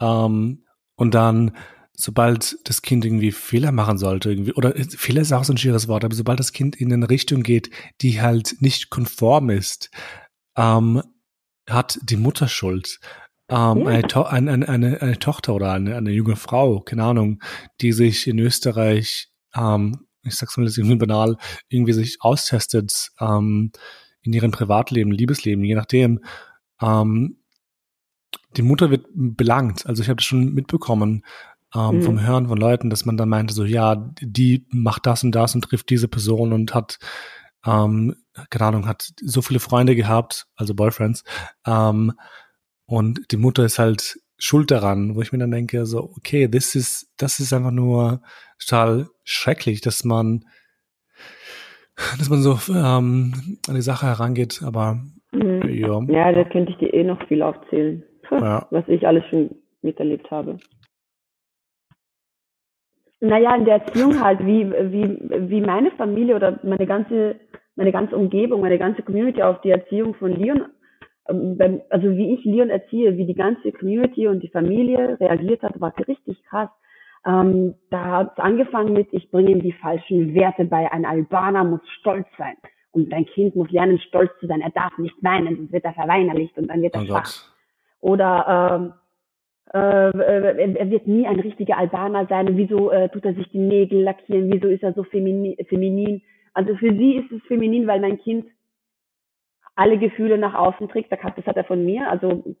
[0.00, 0.64] Ähm,
[0.96, 1.56] und dann,
[1.94, 5.88] sobald das Kind irgendwie Fehler machen sollte, irgendwie, oder Fehler ist auch so ein schweres
[5.88, 9.90] Wort, aber sobald das Kind in eine Richtung geht, die halt nicht konform ist,
[10.56, 11.02] ähm,
[11.70, 13.00] hat die Mutter Schuld.
[13.48, 17.42] Ähm, eine, to eine, eine, eine, Tochter oder eine, eine junge Frau, keine Ahnung,
[17.80, 21.36] die sich in Österreich, ähm, ich sag's mal irgendwie banal,
[21.68, 23.72] irgendwie sich austestet ähm,
[24.22, 26.20] in ihrem Privatleben, Liebesleben, je nachdem.
[26.80, 27.38] Ähm,
[28.56, 29.86] die Mutter wird belangt.
[29.86, 31.24] Also ich habe das schon mitbekommen
[31.74, 32.02] ähm, mhm.
[32.02, 35.54] vom Hören von Leuten, dass man dann meinte, so ja, die macht das und das
[35.54, 36.98] und trifft diese Person und hat
[37.64, 38.14] ähm,
[38.50, 41.24] keine Ahnung, hat so viele Freunde gehabt, also Boyfriends,
[41.66, 42.12] ähm,
[42.86, 46.74] und die Mutter ist halt schuld daran, wo ich mir dann denke, so, okay, das
[46.74, 48.20] ist, das ist einfach nur
[48.58, 50.44] total schrecklich, dass man,
[52.18, 54.98] dass man so ähm, an die Sache herangeht, aber
[55.30, 55.68] mhm.
[55.68, 56.00] ja.
[56.08, 58.66] Ja, da könnte ich dir eh noch viel aufzählen, ja.
[58.70, 59.50] was ich alles schon
[59.82, 60.58] miterlebt habe.
[63.20, 67.38] Naja, in der Erziehung halt, wie, wie, wie meine Familie oder meine ganze
[67.80, 70.66] meine ganze Umgebung, meine ganze Community auf die Erziehung von Leon
[71.30, 75.80] ähm, also wie ich Leon erziehe, wie die ganze Community und die Familie reagiert hat,
[75.80, 76.68] war richtig krass.
[77.26, 80.90] Ähm, da hat es angefangen mit, ich bringe ihm die falschen Werte bei.
[80.90, 82.56] Ein Albaner muss stolz sein.
[82.92, 84.62] Und dein Kind muss lernen, stolz zu sein.
[84.62, 87.44] Er darf nicht weinen, sonst wird er verweinerlicht und dann wird er oh schwach.
[88.00, 88.92] Oder ähm,
[89.72, 92.56] äh, er wird nie ein richtiger Albaner sein.
[92.56, 94.50] Wieso äh, tut er sich die Nägel lackieren?
[94.52, 95.56] Wieso ist er so feminin?
[95.68, 96.22] feminin?
[96.52, 98.46] Also für sie ist es feminin, weil mein Kind
[99.74, 101.12] alle Gefühle nach außen trägt.
[101.12, 102.10] Das hat er von mir.
[102.10, 102.56] Also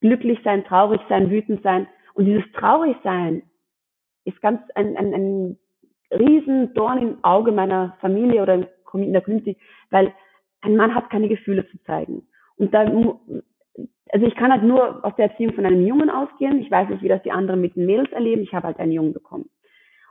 [0.00, 1.86] glücklich sein, traurig sein, wütend sein.
[2.14, 3.42] Und dieses traurig sein
[4.24, 5.58] ist ganz ein, ein, ein
[6.12, 9.56] riesen Dorn im Auge meiner Familie oder in der Community,
[9.90, 10.12] weil
[10.62, 12.26] ein Mann hat keine Gefühle zu zeigen.
[12.56, 16.60] Und da, also ich kann halt nur aus der Erziehung von einem Jungen ausgehen.
[16.60, 18.42] Ich weiß nicht, wie das die anderen mit den Mädels erleben.
[18.42, 19.48] Ich habe halt einen Jungen bekommen.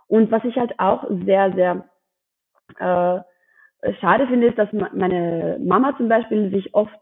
[0.07, 1.89] Und was ich halt auch sehr, sehr
[2.79, 3.19] äh,
[3.99, 6.99] schade finde, ist, dass meine Mama zum Beispiel sich oft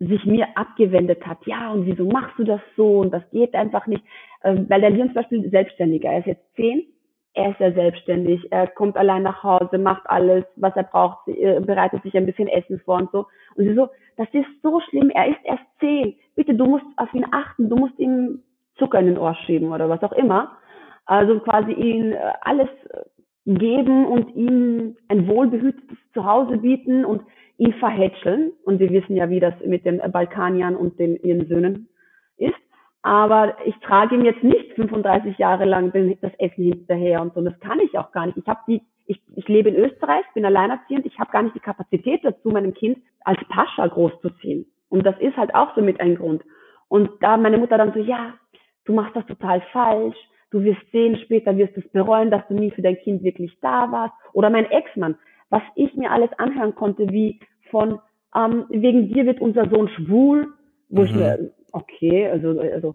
[0.00, 1.38] sich mir abgewendet hat.
[1.46, 3.00] Ja, und wieso machst du das so?
[3.00, 4.04] Und das geht einfach nicht.
[4.44, 6.10] Ähm, weil der Leon zum Beispiel selbstständiger.
[6.10, 6.84] Er ist jetzt zehn.
[7.34, 8.50] Er ist ja selbstständig.
[8.52, 12.48] Er kommt allein nach Hause, macht alles, was er braucht, äh, bereitet sich ein bisschen
[12.48, 13.26] Essen vor und so.
[13.56, 15.10] Und sie so, das ist so schlimm.
[15.10, 16.16] Er ist erst zehn.
[16.36, 17.68] Bitte, du musst auf ihn achten.
[17.68, 18.42] Du musst ihm
[18.76, 20.56] Zucker in den Ohr schieben oder was auch immer.
[21.06, 22.68] Also quasi ihn äh, alles
[23.56, 27.22] geben und ihm ein wohlbehütetes Zuhause bieten und
[27.56, 28.52] ihn verhätscheln.
[28.64, 31.88] Und wir wissen ja, wie das mit den Balkaniern und den, ihren Söhnen
[32.36, 32.54] ist.
[33.02, 37.40] Aber ich trage ihm jetzt nicht 35 Jahre lang das Essen hinterher und so.
[37.40, 38.36] Und das kann ich auch gar nicht.
[38.36, 41.06] Ich habe die, ich, ich lebe in Österreich, bin alleinerziehend.
[41.06, 44.66] Ich habe gar nicht die Kapazität dazu, meinem Kind als Pascha großzuziehen.
[44.90, 46.42] Und das ist halt auch so mit ein Grund.
[46.88, 48.34] Und da meine Mutter dann so, ja,
[48.84, 50.16] du machst das total falsch.
[50.50, 53.58] Du wirst sehen, später wirst du es bereuen, dass du nie für dein Kind wirklich
[53.60, 54.14] da warst.
[54.32, 55.16] Oder mein Ex-Mann,
[55.50, 58.00] was ich mir alles anhören konnte, wie von,
[58.34, 60.48] ähm, wegen dir wird unser Sohn schwul,
[60.88, 61.06] wo mhm.
[61.06, 62.94] ich mir, okay, also, also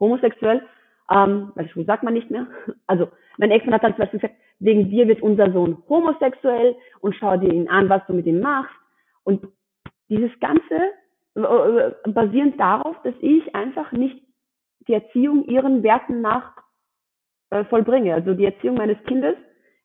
[0.00, 0.62] homosexuell,
[1.10, 2.46] ähm, weil schwul sagt man nicht mehr.
[2.86, 7.14] Also mein Ex-Mann hat dann zum Beispiel gesagt, wegen dir wird unser Sohn homosexuell und
[7.16, 8.74] schau dir ihn an, was du mit ihm machst.
[9.24, 9.46] Und
[10.08, 10.74] dieses Ganze
[11.34, 14.25] äh, basierend darauf, dass ich einfach nicht
[14.88, 16.52] die Erziehung ihren Werten nach
[17.50, 18.14] äh, vollbringe.
[18.14, 19.36] Also die Erziehung meines Kindes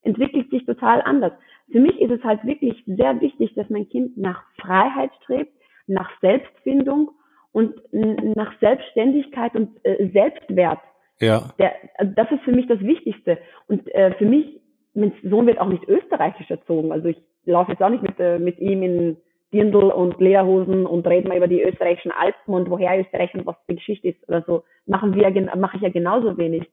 [0.03, 1.33] entwickelt sich total anders.
[1.71, 5.53] Für mich ist es halt wirklich sehr wichtig, dass mein Kind nach Freiheit strebt,
[5.87, 7.11] nach Selbstfindung
[7.51, 10.79] und nach Selbstständigkeit und äh, Selbstwert.
[11.19, 11.53] Ja.
[11.59, 13.37] Der, also das ist für mich das Wichtigste.
[13.67, 14.59] Und äh, für mich,
[14.93, 16.91] mein Sohn wird auch nicht österreichisch erzogen.
[16.91, 19.17] Also ich laufe jetzt auch nicht mit, äh, mit ihm in
[19.53, 23.55] Dirndl und Lederhosen und reden mal über die österreichischen Alpen und woher Österreich und was
[23.67, 24.63] die Geschichte ist oder so.
[24.85, 26.69] Machen wir, mache ich ja genauso wenig.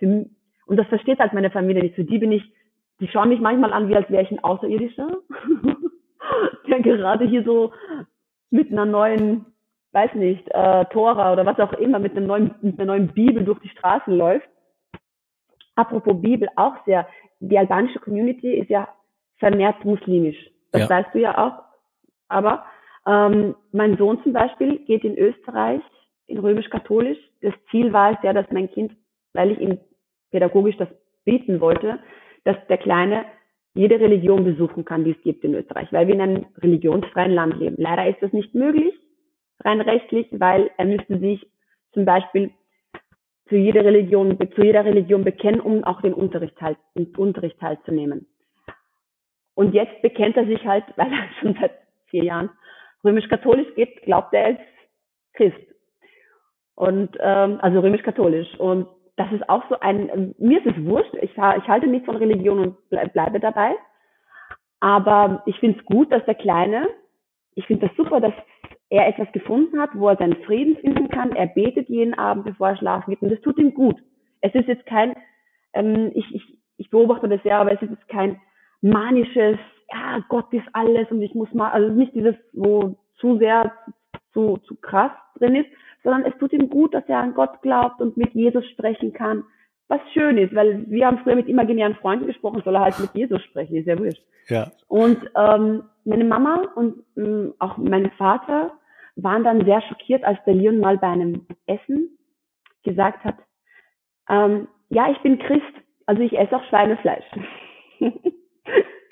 [0.00, 1.96] Und das versteht halt meine Familie nicht.
[1.96, 2.42] Für die bin ich,
[3.00, 5.08] die schauen mich manchmal an, wie als wäre ich ein Außerirdischer,
[6.68, 7.72] der gerade hier so
[8.50, 9.46] mit einer neuen,
[9.92, 13.44] weiß nicht, äh, Tora oder was auch immer, mit, einem neuen, mit einer neuen Bibel
[13.44, 14.48] durch die Straßen läuft.
[15.74, 17.08] Apropos Bibel, auch sehr,
[17.40, 18.88] die albanische Community ist ja
[19.38, 20.36] vermehrt muslimisch.
[20.72, 20.90] Das ja.
[20.90, 21.69] weißt du ja auch.
[22.30, 22.64] Aber
[23.06, 25.82] ähm, mein Sohn zum Beispiel geht in Österreich
[26.26, 27.18] in römisch-katholisch.
[27.42, 28.92] Das Ziel war es ja, dass mein Kind,
[29.34, 29.78] weil ich ihm
[30.30, 30.88] pädagogisch das
[31.24, 31.98] bieten wollte,
[32.44, 33.24] dass der Kleine
[33.74, 37.56] jede Religion besuchen kann, die es gibt in Österreich, weil wir in einem religionsfreien Land
[37.58, 37.76] leben.
[37.78, 38.94] Leider ist das nicht möglich,
[39.60, 41.46] rein rechtlich, weil er müsste sich
[41.92, 42.50] zum Beispiel
[43.48, 48.26] zu jeder Religion, zu jeder Religion bekennen, um auch den Unterricht, teil, den Unterricht teilzunehmen.
[49.54, 51.72] Und jetzt bekennt er sich halt, weil er schon seit
[52.10, 52.50] vier Jahren
[53.04, 54.60] römisch-katholisch geht, glaubt er als
[55.34, 55.56] Christ.
[56.74, 58.58] Und ähm, also römisch-katholisch.
[58.58, 62.16] Und das ist auch so ein, mir ist es wurscht, ich, ich halte nichts von
[62.16, 63.74] Religion und bleib, bleibe dabei.
[64.80, 66.88] Aber ich finde es gut, dass der Kleine,
[67.54, 68.32] ich finde das super, dass
[68.88, 71.36] er etwas gefunden hat, wo er seinen Frieden finden kann.
[71.36, 73.22] Er betet jeden Abend, bevor er schlafen geht.
[73.22, 73.96] Und das tut ihm gut.
[74.40, 75.14] Es ist jetzt kein,
[75.74, 78.40] ähm, ich, ich, ich beobachte das ja, aber es ist jetzt kein
[78.80, 79.58] manisches,
[79.92, 83.72] ja, Gott ist alles und ich muss mal, also nicht dieses, wo zu sehr
[84.32, 85.68] zu, zu krass drin ist,
[86.02, 89.44] sondern es tut ihm gut, dass er an Gott glaubt und mit Jesus sprechen kann.
[89.88, 93.12] Was schön ist, weil wir haben früher mit imaginären Freunden gesprochen, soll er halt mit
[93.14, 94.22] Jesus sprechen, ist ja wurscht.
[94.48, 94.70] Ja.
[94.86, 98.72] Und ähm, meine Mama und ähm, auch mein Vater
[99.16, 102.16] waren dann sehr schockiert, als der Leon mal bei einem Essen
[102.84, 103.36] gesagt hat,
[104.28, 105.74] ähm, ja, ich bin Christ,
[106.06, 107.24] also ich esse auch Schweinefleisch.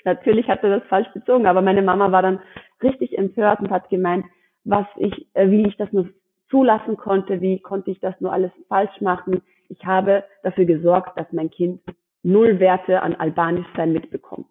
[0.05, 2.39] Natürlich hat er das falsch bezogen, aber meine Mama war dann
[2.81, 4.25] richtig empört und hat gemeint,
[4.63, 6.09] was ich, äh, wie ich das nur
[6.49, 9.41] zulassen konnte, wie konnte ich das nur alles falsch machen.
[9.69, 11.81] Ich habe dafür gesorgt, dass mein Kind
[12.23, 14.47] null Werte an Albanisch sein mitbekommt.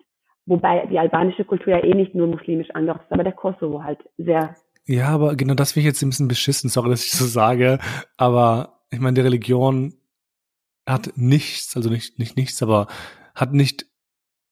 [0.47, 3.99] Wobei die albanische Kultur ja eh nicht nur muslimisch angehaucht ist, aber der Kosovo halt
[4.17, 4.57] sehr
[4.87, 7.79] Ja, aber genau das finde ich jetzt ein bisschen beschissen, sorry, dass ich so sage.
[8.17, 9.95] Aber ich meine, die Religion
[10.87, 12.87] hat nichts, also nicht, nicht nichts, aber
[13.35, 13.88] hat nicht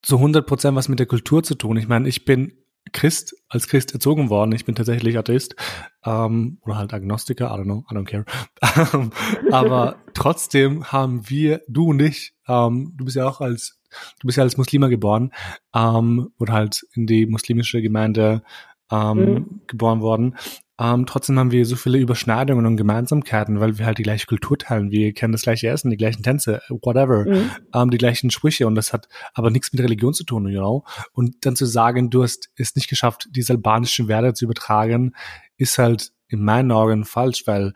[0.06, 1.76] zu 100 Prozent was mit der Kultur zu tun.
[1.76, 2.52] Ich meine, ich bin
[2.92, 4.52] Christ, als Christ erzogen worden.
[4.52, 5.56] Ich bin tatsächlich Atheist
[6.04, 8.24] ähm, oder halt Agnostiker, I don't know, I don't care.
[9.50, 13.80] aber trotzdem haben wir, du und ich, ähm, du bist ja auch als,
[14.20, 15.32] du bist ja als Muslima geboren
[15.74, 18.44] ähm, oder halt in die muslimische Gemeinde
[18.92, 19.60] ähm, mhm.
[19.66, 20.36] geboren worden.
[20.78, 24.58] Ähm, trotzdem haben wir so viele Überschneidungen und Gemeinsamkeiten, weil wir halt die gleiche Kultur
[24.58, 24.90] teilen.
[24.90, 27.50] Wir kennen das gleiche Essen, die gleichen Tänze, whatever, mhm.
[27.72, 30.84] ähm, die gleichen Sprüche und das hat aber nichts mit Religion zu tun, you know.
[31.12, 35.14] Und dann zu sagen, du hast es nicht geschafft, diese albanischen Werte zu übertragen,
[35.56, 37.72] ist halt in meinen Augen falsch, weil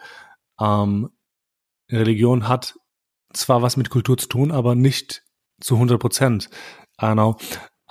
[0.60, 1.08] ähm,
[1.90, 2.74] Religion hat
[3.32, 5.24] zwar was mit Kultur zu tun, aber nicht
[5.60, 6.50] zu 100 Prozent.
[7.02, 7.36] I know.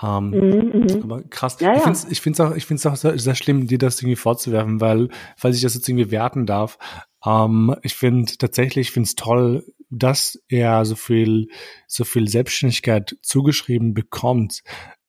[0.02, 1.58] Ähm, mhm, mhm, aber krass.
[1.60, 4.02] Ja, ich finde es ich find's auch, ich find's auch sehr, sehr, schlimm, dir das
[4.02, 6.78] irgendwie vorzuwerfen, weil, falls ich das jetzt irgendwie werten darf,
[7.26, 11.50] ähm, ich finde tatsächlich, ich finde es toll, dass er so viel,
[11.88, 14.62] so viel Selbstständigkeit zugeschrieben bekommt.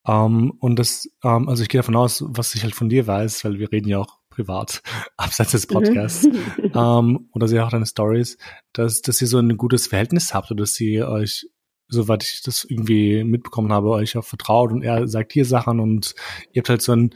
[0.06, 3.44] Ähm, und das, ähm, also ich gehe davon aus, was ich halt von dir weiß,
[3.44, 4.82] weil wir reden ja auch privat,
[5.16, 6.72] abseits des Podcasts, mhm.
[6.74, 8.38] ähm, oder sie auch deine Stories,
[8.72, 11.46] dass, dass ihr so ein gutes Verhältnis habt oder dass sie euch
[11.90, 16.14] soweit ich das irgendwie mitbekommen habe, euch auch vertraut und er sagt hier Sachen und
[16.52, 17.10] ihr habt halt so ein,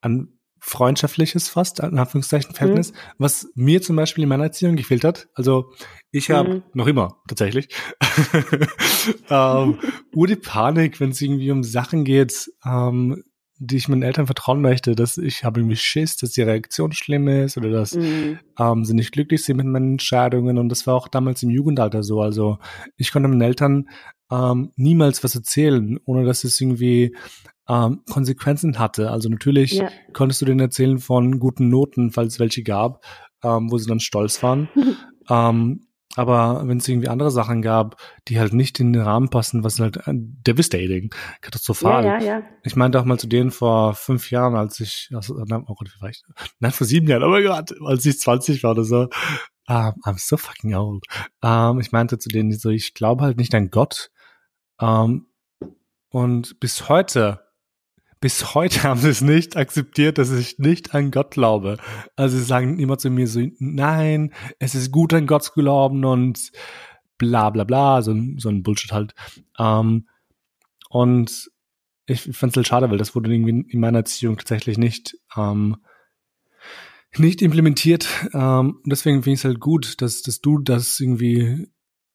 [0.00, 2.96] ein freundschaftliches fast, in Anführungszeichen, Verhältnis, mhm.
[3.18, 5.28] was mir zum Beispiel in meiner Erziehung gefehlt hat.
[5.34, 5.72] Also
[6.12, 6.62] ich habe mhm.
[6.72, 7.68] noch immer tatsächlich
[9.28, 9.80] ähm,
[10.14, 13.24] Udi Panik, wenn es irgendwie um Sachen geht, ähm,
[13.64, 17.28] die ich meinen Eltern vertrauen möchte, dass ich habe irgendwie Schiss, dass die Reaktion schlimm
[17.28, 18.40] ist oder dass mhm.
[18.58, 22.02] ähm, sie nicht glücklich sind mit meinen Entscheidungen und das war auch damals im Jugendalter
[22.02, 22.20] so.
[22.20, 22.58] Also
[22.96, 23.88] ich konnte meinen Eltern
[24.32, 27.14] ähm, niemals was erzählen, ohne dass es irgendwie
[27.68, 29.10] ähm, Konsequenzen hatte.
[29.10, 29.90] Also natürlich ja.
[30.12, 33.04] konntest du denen erzählen von guten Noten, falls es welche gab,
[33.44, 34.68] ähm, wo sie dann stolz waren.
[35.30, 37.96] ähm, aber wenn es irgendwie andere Sachen gab,
[38.28, 42.04] die halt nicht in den Rahmen passen, was halt devastating, katastrophal.
[42.04, 42.42] Ja, ja, ja.
[42.62, 46.02] Ich meinte auch mal zu denen vor fünf Jahren, als ich, also, oh Gott, wie
[46.02, 46.22] war ich?
[46.58, 49.08] Nein, vor sieben Jahren, oh mein Gott, als ich 20 war oder so.
[49.68, 51.06] Um, I'm so fucking old.
[51.40, 54.10] Um, ich meinte zu denen so, ich glaube halt nicht an Gott.
[54.78, 55.28] Um,
[56.10, 57.40] und bis heute
[58.22, 61.76] bis heute haben sie es nicht akzeptiert, dass ich nicht an Gott glaube.
[62.16, 66.04] Also sie sagen immer zu mir so, nein, es ist gut an Gott zu glauben
[66.04, 66.52] und
[67.18, 69.14] bla bla bla, so, so ein Bullshit halt.
[69.58, 70.06] Ähm,
[70.88, 71.50] und
[72.06, 75.76] ich fand es halt schade, weil das wurde irgendwie in meiner Erziehung tatsächlich nicht ähm,
[77.18, 78.08] nicht implementiert.
[78.32, 81.68] Ähm, deswegen finde ich es halt gut, dass, dass du das irgendwie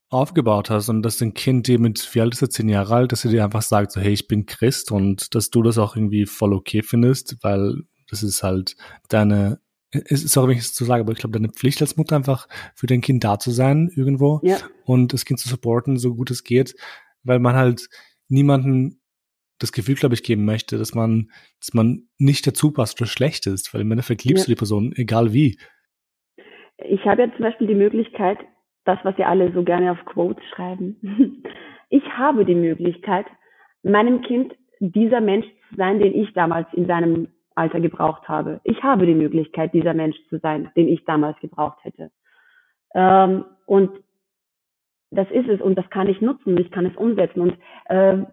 [0.09, 3.11] aufgebaut hast und dass dein Kind dir mit, wie alt ist er, zehn Jahre alt,
[3.11, 5.95] dass er dir einfach sagt, so, hey, ich bin Christ und dass du das auch
[5.95, 8.75] irgendwie voll okay findest, weil das ist halt
[9.09, 9.59] deine,
[9.91, 12.15] es ist auch, wenn ich es so sage, aber ich glaube, deine Pflicht als Mutter
[12.15, 14.57] einfach für dein Kind da zu sein irgendwo ja.
[14.85, 16.75] und das Kind zu supporten, so gut es geht,
[17.23, 17.87] weil man halt
[18.29, 19.01] niemanden
[19.59, 23.47] das Gefühl, glaube ich, geben möchte, dass man, dass man nicht dazu passt oder schlecht
[23.47, 24.45] ist, weil im Endeffekt liebst ja.
[24.45, 25.57] du die Person, egal wie.
[26.77, 28.37] Ich habe ja zum Beispiel die Möglichkeit,
[28.87, 31.43] das, was ihr alle so gerne auf Quotes schreiben.
[31.89, 33.25] Ich habe die Möglichkeit,
[33.81, 38.59] meinem Kind dieser Mensch zu sein, den ich damals in seinem Alter gebraucht habe.
[38.65, 42.11] Ich habe die Möglichkeit, dieser Mensch zu sein, den ich damals gebraucht hätte.
[42.93, 43.91] Ähm, und
[45.11, 48.25] das ist es und das kann ich nutzen, ich kann es umsetzen und äh,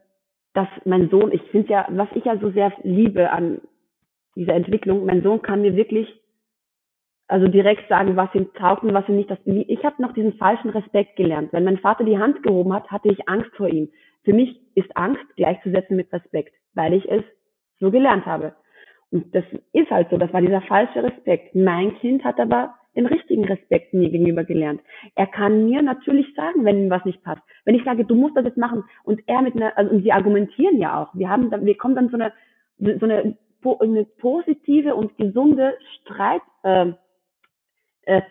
[0.53, 3.61] dass mein Sohn, ich finde ja, was ich ja so sehr liebe an
[4.37, 6.09] dieser Entwicklung, mein Sohn kann mir wirklich
[7.26, 9.30] also direkt sagen, was ihm taugt und was ihm nicht.
[9.30, 11.52] Das, ich habe noch diesen falschen Respekt gelernt.
[11.52, 13.88] Wenn mein Vater die Hand gehoben hat, hatte ich Angst vor ihm.
[14.24, 17.22] Für mich ist Angst gleichzusetzen mit Respekt, weil ich es
[17.80, 18.54] so gelernt habe.
[19.10, 21.54] Und das ist halt so, das war dieser falsche Respekt.
[21.54, 24.80] Mein Kind hat aber den richtigen Respekt mir gegenüber gelernt.
[25.14, 27.42] Er kann mir natürlich sagen, wenn ihm was nicht passt.
[27.64, 30.12] Wenn ich sage, du musst das jetzt machen und er mit einer, also und sie
[30.12, 31.14] argumentieren ja auch.
[31.14, 32.32] Wir haben, dann, wir kommen dann so eine,
[32.78, 33.37] so eine,
[33.81, 36.92] eine positive und gesunde Streit, äh,
[38.07, 38.23] äh,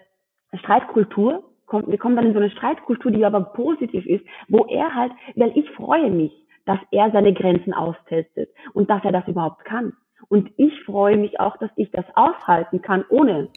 [0.60, 4.94] Streitkultur, kommt, wir kommen dann in so eine Streitkultur, die aber positiv ist, wo er
[4.94, 6.32] halt, weil ich freue mich,
[6.66, 9.94] dass er seine Grenzen austestet und dass er das überhaupt kann.
[10.30, 13.50] Und ich freue mich auch, dass ich das aushalten kann, ohne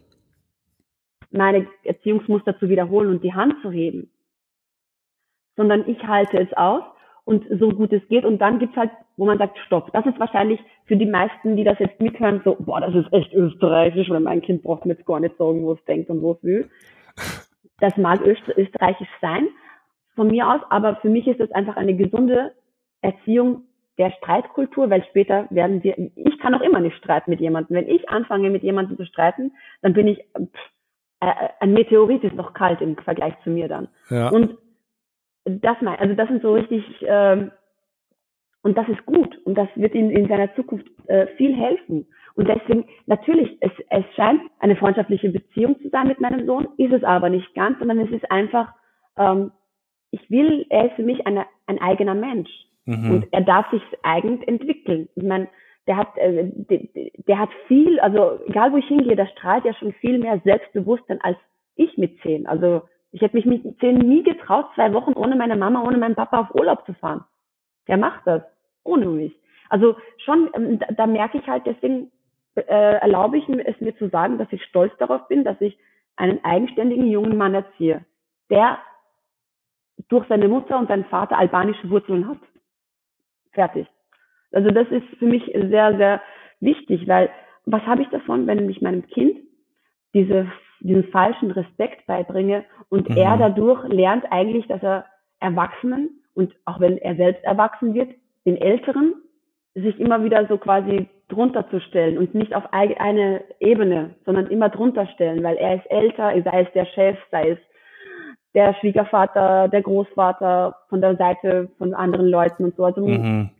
[1.30, 4.10] meine Erziehungsmuster zu wiederholen und die Hand zu heben.
[5.56, 6.82] Sondern ich halte es aus
[7.26, 8.24] und so gut es geht.
[8.24, 9.92] Und dann gibt's halt, wo man sagt, stopp.
[9.92, 13.34] Das ist wahrscheinlich für die meisten, die das jetzt mithören, so, boah, das ist echt
[13.34, 16.32] österreichisch, weil mein Kind braucht mir jetzt gar nicht sagen, wo es denkt und wo
[16.32, 16.70] es will.
[17.78, 19.48] Das mag österreichisch sein,
[20.14, 22.52] von mir aus, aber für mich ist es einfach eine gesunde
[23.02, 23.64] Erziehung,
[23.98, 27.76] der Streitkultur, weil später werden wir, ich kann auch immer nicht streiten mit jemandem.
[27.76, 29.52] Wenn ich anfange mit jemandem zu streiten,
[29.82, 30.70] dann bin ich, pff,
[31.20, 33.88] äh, ein Meteorit ist noch kalt im Vergleich zu mir dann.
[34.08, 34.30] Ja.
[34.30, 34.56] Und
[35.46, 37.50] das mein, also das sind so richtig, ähm,
[38.62, 42.06] und das ist gut und das wird ihm in seiner Zukunft äh, viel helfen.
[42.34, 46.92] Und deswegen, natürlich, es, es scheint eine freundschaftliche Beziehung zu sein mit meinem Sohn, ist
[46.92, 48.72] es aber nicht ganz, sondern es ist einfach,
[49.16, 49.52] ähm,
[50.10, 52.50] ich will, er ist für mich eine, ein eigener Mensch.
[52.84, 53.10] Mhm.
[53.10, 55.08] Und er darf sich eigen entwickeln.
[55.14, 55.48] Ich meine,
[55.86, 56.80] der hat, äh, der,
[57.26, 61.20] der hat viel, also egal wo ich hingehe, der strahlt ja schon viel mehr Selbstbewusstsein
[61.20, 61.38] als
[61.76, 62.46] ich mit zehn.
[62.46, 62.82] Also
[63.12, 66.40] ich hätte mich mit zehn nie getraut, zwei Wochen ohne meine Mama, ohne meinen Papa
[66.40, 67.24] auf Urlaub zu fahren.
[67.88, 68.42] Der macht das
[68.84, 69.34] ohne mich.
[69.68, 72.10] Also schon, ähm, da, da merke ich halt, deswegen
[72.54, 75.78] äh, erlaube ich es mir zu sagen, dass ich stolz darauf bin, dass ich
[76.16, 78.04] einen eigenständigen jungen Mann erziehe,
[78.50, 78.78] der
[80.08, 82.38] durch seine Mutter und seinen Vater albanische Wurzeln hat.
[83.52, 83.86] Fertig.
[84.52, 86.22] Also das ist für mich sehr, sehr
[86.60, 87.30] wichtig, weil
[87.64, 89.38] was habe ich davon, wenn ich meinem Kind
[90.14, 90.50] diese,
[90.80, 93.16] diesen falschen Respekt beibringe und mhm.
[93.16, 95.06] er dadurch lernt eigentlich, dass er
[95.40, 98.10] Erwachsenen und auch wenn er selbst erwachsen wird,
[98.44, 99.14] den Älteren
[99.74, 104.68] sich immer wieder so quasi drunter zu stellen und nicht auf eine Ebene, sondern immer
[104.68, 107.58] drunter stellen, weil er ist älter, sei es der Chef, sei es
[108.54, 112.84] der Schwiegervater, der Großvater von der Seite von anderen Leuten und so.
[112.84, 113.50] Also mhm.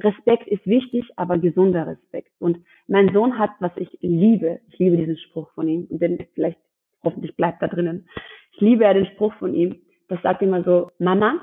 [0.00, 2.30] Respekt ist wichtig, aber gesunder Respekt.
[2.38, 6.26] Und mein Sohn hat, was ich liebe, ich liebe diesen Spruch von ihm, und den
[6.34, 6.58] vielleicht
[7.06, 8.08] hoffentlich bleibt da drinnen.
[8.52, 9.80] Ich liebe ja den Spruch von ihm.
[10.08, 11.40] Das sagt immer so, Mama,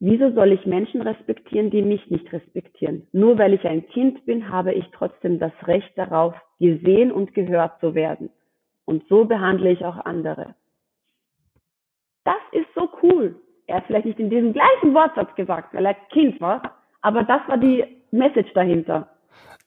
[0.00, 3.06] wieso soll ich Menschen respektieren, die mich nicht respektieren?
[3.12, 7.78] Nur weil ich ein Kind bin, habe ich trotzdem das Recht darauf, gesehen und gehört
[7.80, 8.30] zu werden.
[8.84, 10.54] Und so behandle ich auch andere.
[12.24, 13.40] Das ist so cool.
[13.66, 17.40] Er hat vielleicht nicht in diesem gleichen Wortsatz gesagt, weil er Kind war, aber das
[17.48, 19.08] war die Message dahinter.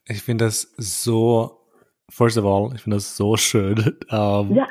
[0.08, 1.64] Ich finde das so,
[2.10, 3.97] first of all, ich finde das so schön.
[4.12, 4.68] Ähm, ja.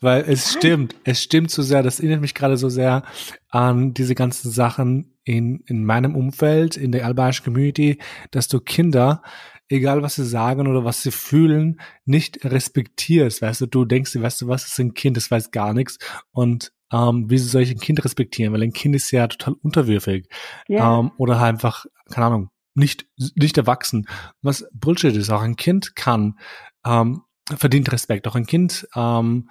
[0.00, 3.04] Weil es stimmt, es stimmt so sehr, das erinnert mich gerade so sehr
[3.48, 7.98] an diese ganzen Sachen in, in meinem Umfeld, in der albanischen Community,
[8.30, 9.22] dass du Kinder
[9.68, 13.42] egal was sie sagen oder was sie fühlen, nicht respektierst.
[13.42, 15.98] Weißt du, du denkst, weißt du was, ist ein Kind, das weiß gar nichts.
[16.32, 18.52] Und ähm, wie soll ich ein Kind respektieren?
[18.52, 20.28] Weil ein Kind ist ja total unterwürfig.
[20.68, 21.00] Ja.
[21.00, 23.06] Ähm, oder halt einfach, keine Ahnung, nicht,
[23.36, 24.06] nicht erwachsen.
[24.42, 26.38] Was Bullshit ist, auch ein Kind kann,
[26.84, 27.22] ähm,
[27.56, 28.26] verdient Respekt.
[28.26, 29.48] Auch ein Kind, ähm,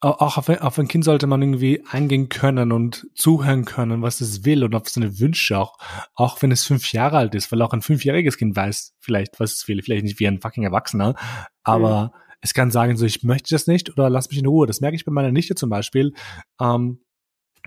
[0.00, 4.44] auch auf, auf ein Kind sollte man irgendwie eingehen können und zuhören können, was es
[4.44, 5.78] will und auf seine Wünsche auch,
[6.14, 9.54] auch wenn es fünf Jahre alt ist, weil auch ein fünfjähriges Kind weiß vielleicht, was
[9.54, 11.14] es will, vielleicht nicht wie ein fucking Erwachsener,
[11.62, 12.20] aber mhm.
[12.42, 14.66] es kann sagen so, ich möchte das nicht oder lass mich in Ruhe.
[14.66, 16.12] Das merke ich bei meiner Nichte zum Beispiel.
[16.60, 17.00] Ähm,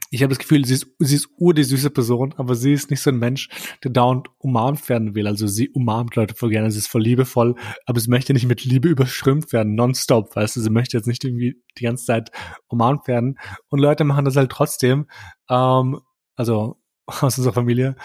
[0.10, 2.90] ich habe das Gefühl, sie ist, sie ist ur die süße Person, aber sie ist
[2.90, 3.50] nicht so ein Mensch,
[3.84, 5.28] der dauernd umarmt werden will.
[5.28, 8.64] Also sie umarmt Leute voll gerne, sie ist voll liebevoll, aber sie möchte nicht mit
[8.64, 12.32] Liebe überströmt werden, nonstop, weißt du, sie möchte jetzt nicht irgendwie die ganze Zeit
[12.68, 13.38] umarmt werden.
[13.70, 15.08] Und Leute machen das halt trotzdem,
[15.50, 16.00] ähm,
[16.36, 17.96] also aus unserer Familie,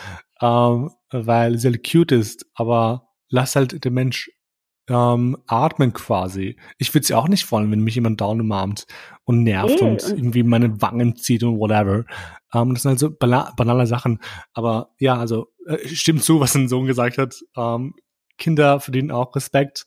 [0.40, 4.30] ähm, weil sie halt cute ist, aber lass halt den Mensch
[4.88, 6.56] ähm, atmen quasi.
[6.78, 8.86] Ich würde sie auch nicht wollen, wenn mich jemand down umarmt
[9.24, 12.04] und nervt nee, und, und, irgendwie meine Wangen zieht und whatever.
[12.54, 14.20] Ähm, das sind also banale Sachen.
[14.52, 17.36] Aber ja, also äh, stimmt zu, was ein Sohn gesagt hat.
[17.56, 17.94] Ähm,
[18.38, 19.84] Kinder verdienen auch Respekt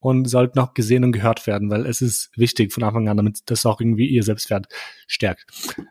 [0.00, 3.40] und sollten auch gesehen und gehört werden, weil es ist wichtig von Anfang an, damit
[3.46, 4.66] das auch irgendwie ihr Selbstwert
[5.06, 5.44] stärkt.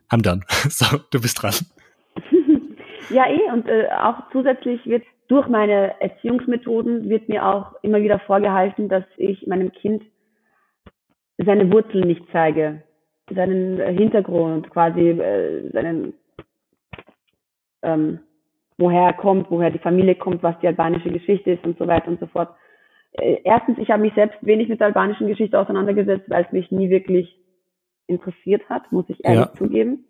[0.10, 0.42] I'm done.
[0.70, 1.54] So, du bist dran.
[3.10, 8.20] Ja, eh, und äh, auch zusätzlich wird durch meine Erziehungsmethoden wird mir auch immer wieder
[8.20, 10.04] vorgehalten, dass ich meinem Kind
[11.38, 12.84] seine Wurzeln nicht zeige,
[13.34, 16.14] seinen Hintergrund, quasi äh, seinen,
[17.82, 18.20] ähm,
[18.78, 22.08] woher er kommt, woher die Familie kommt, was die albanische Geschichte ist und so weiter
[22.08, 22.50] und so fort.
[23.14, 26.72] Äh, erstens, ich habe mich selbst wenig mit der albanischen Geschichte auseinandergesetzt, weil es mich
[26.72, 27.38] nie wirklich
[28.08, 29.54] interessiert hat, muss ich ehrlich ja.
[29.54, 30.06] zugeben.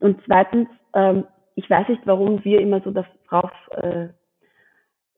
[0.00, 1.24] Und zweitens, ähm,
[1.54, 4.08] ich weiß nicht, warum wir immer so darauf äh,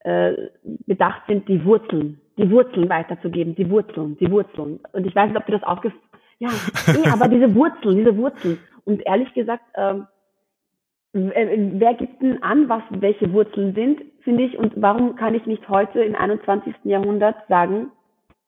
[0.01, 0.51] äh,
[0.87, 4.81] bedacht sind, die Wurzeln, die Wurzeln weiterzugeben, die Wurzeln, die Wurzeln.
[4.93, 5.81] Und ich weiß nicht, ob du das auch
[6.39, 6.51] ja,
[6.95, 8.59] nee, aber diese Wurzeln, diese Wurzeln.
[8.85, 10.07] Und ehrlich gesagt, ähm,
[11.13, 15.69] wer gibt denn an, was welche Wurzeln sind, finde ich, und warum kann ich nicht
[15.69, 16.75] heute im 21.
[16.85, 17.93] Jahrhundert sagen,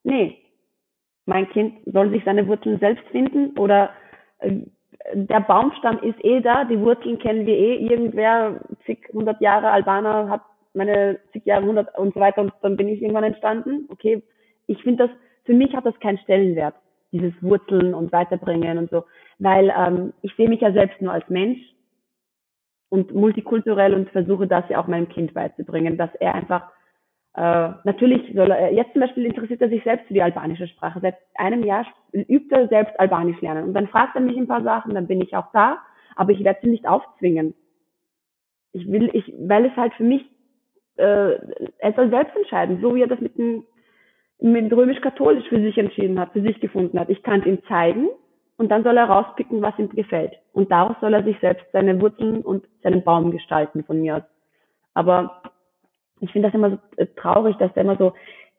[0.02, 0.36] nee,
[1.26, 3.90] mein Kind soll sich seine Wurzeln selbst finden oder
[4.38, 4.52] äh,
[5.14, 10.28] der Baumstamm ist eh da, die Wurzeln kennen wir eh, irgendwer, zig, hundert Jahre Albaner
[10.28, 10.42] hat
[10.74, 13.86] meine zig Jahre, hundert und so weiter und dann bin ich irgendwann entstanden.
[13.90, 14.22] Okay,
[14.66, 16.74] ich finde das, für mich hat das keinen Stellenwert,
[17.18, 19.04] dieses Wurzeln und Weiterbringen und so,
[19.38, 21.58] weil ähm, ich sehe mich ja selbst nur als Mensch
[22.88, 26.70] und multikulturell und versuche das ja auch meinem Kind beizubringen, dass er einfach
[27.36, 31.00] äh, natürlich soll er, jetzt zum Beispiel interessiert er sich selbst für die albanische Sprache.
[31.00, 33.64] Seit einem Jahr übt er selbst Albanisch lernen.
[33.64, 35.78] Und dann fragt er mich ein paar Sachen, dann bin ich auch da,
[36.16, 37.54] aber ich werde sie nicht aufzwingen.
[38.72, 40.24] Ich will, ich, weil es halt für mich,
[40.96, 41.36] äh,
[41.78, 43.64] er soll selbst entscheiden, so wie er das mit dem,
[44.40, 47.08] mit römisch-katholisch für sich entschieden hat, für sich gefunden hat.
[47.08, 48.08] Ich kann es ihm zeigen
[48.58, 50.32] und dann soll er rauspicken, was ihm gefällt.
[50.52, 54.22] Und daraus soll er sich selbst seine Wurzeln und seinen Baum gestalten von mir aus.
[54.94, 55.42] Aber
[56.20, 58.12] ich finde das immer so äh, traurig, dass da immer so,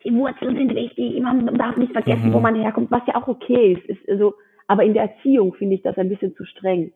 [0.03, 2.33] die Wurzeln sind wichtig, man darf nicht vergessen, mhm.
[2.33, 3.85] wo man herkommt, was ja auch okay ist.
[3.85, 4.35] ist also,
[4.67, 6.93] aber in der Erziehung finde ich das ein bisschen zu streng.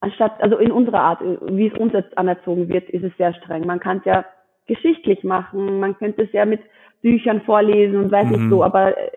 [0.00, 3.34] Anstatt, also in unserer Art, äh, wie es uns jetzt anerzogen wird, ist es sehr
[3.34, 3.66] streng.
[3.66, 4.24] Man kann es ja
[4.66, 6.60] geschichtlich machen, man könnte es ja mit
[7.02, 8.32] Büchern vorlesen und weiß mhm.
[8.32, 9.10] nicht so, aber äh,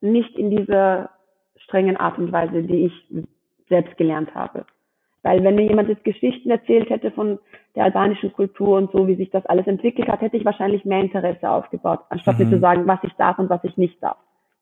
[0.00, 1.10] nicht in dieser
[1.56, 3.24] strengen Art und Weise, die ich
[3.68, 4.66] selbst gelernt habe.
[5.22, 7.38] Weil wenn mir jemand jetzt Geschichten erzählt hätte von
[7.74, 11.00] der albanischen Kultur und so, wie sich das alles entwickelt hat, hätte ich wahrscheinlich mehr
[11.00, 12.44] Interesse aufgebaut, anstatt mhm.
[12.44, 14.18] mir zu sagen, was ich darf und was ich nicht darf.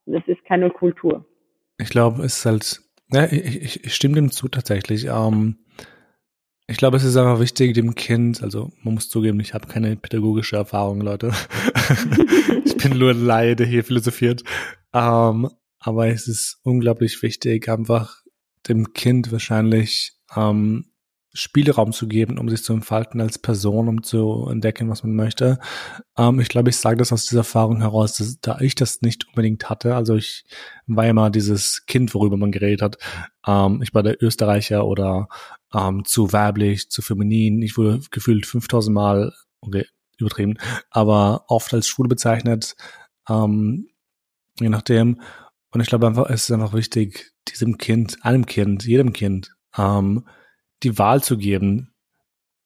[0.06, 1.24] Das ist keine Kultur.
[1.78, 2.80] Ich glaube, es ist halt,
[3.12, 5.06] ja, ich, ich stimme dem zu tatsächlich.
[5.06, 5.56] Ähm,
[6.72, 9.94] ich glaube, es ist einfach wichtig, dem Kind, also man muss zugeben, ich habe keine
[9.94, 11.30] pädagogische Erfahrung, Leute.
[12.64, 14.42] ich bin nur ein Laie, der hier philosophiert.
[14.94, 18.22] Ähm, aber es ist unglaublich wichtig, einfach
[18.68, 20.86] dem Kind wahrscheinlich ähm,
[21.34, 25.58] Spielraum zu geben, um sich zu entfalten als Person, um zu entdecken, was man möchte.
[26.16, 29.28] Ähm, ich glaube, ich sage das aus dieser Erfahrung heraus, dass, da ich das nicht
[29.28, 29.94] unbedingt hatte.
[29.94, 30.44] Also ich
[30.86, 32.96] war immer dieses Kind, worüber man geredet hat.
[33.46, 35.28] Ähm, ich war der Österreicher oder
[35.74, 37.62] ähm, zu weiblich, zu feminin.
[37.62, 39.86] Ich wurde gefühlt 5000 Mal, okay,
[40.18, 40.58] übertrieben,
[40.90, 42.76] aber oft als schwul bezeichnet,
[43.28, 43.88] ähm,
[44.60, 45.20] je nachdem.
[45.70, 50.26] Und ich glaube einfach, es ist einfach wichtig, diesem Kind, einem Kind, jedem Kind, ähm,
[50.82, 51.92] die Wahl zu geben,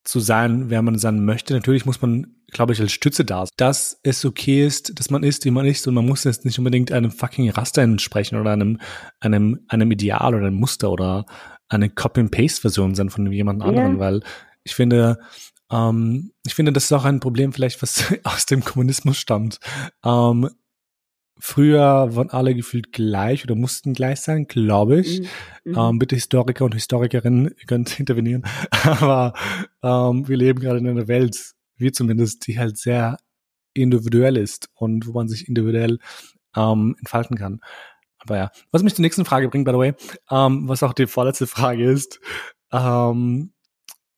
[0.04, 1.54] zu sein, wer man sein möchte.
[1.54, 5.22] Natürlich muss man, glaube ich, als Stütze da sein, dass es okay ist, dass man
[5.22, 8.52] ist, wie man ist und man muss jetzt nicht unbedingt einem fucking Raster entsprechen oder
[8.52, 8.80] einem,
[9.20, 11.26] einem, einem Ideal oder einem Muster oder
[11.68, 13.98] eine Copy-and-Paste-Version sein von jemand anderen, yeah.
[13.98, 14.22] weil
[14.64, 15.18] ich finde,
[15.70, 19.58] ähm, ich finde, das ist auch ein Problem vielleicht, was aus dem Kommunismus stammt.
[20.04, 20.50] Ähm,
[21.38, 25.20] Früher waren alle gefühlt gleich oder mussten gleich sein, glaube ich.
[25.20, 25.26] Mhm.
[25.64, 25.78] mhm.
[25.78, 28.44] Ähm, bitte Historiker und Historikerinnen, ihr könnt intervenieren.
[28.84, 29.34] Aber
[29.82, 33.18] ähm, wir leben gerade in einer Welt, wir zumindest, die halt sehr
[33.74, 35.98] individuell ist und wo man sich individuell
[36.56, 37.60] ähm, entfalten kann.
[38.26, 39.94] Aber ja, was mich zur nächsten Frage bringt, by the way,
[40.30, 42.20] ähm, was auch die vorletzte Frage ist.
[42.72, 43.52] Ähm,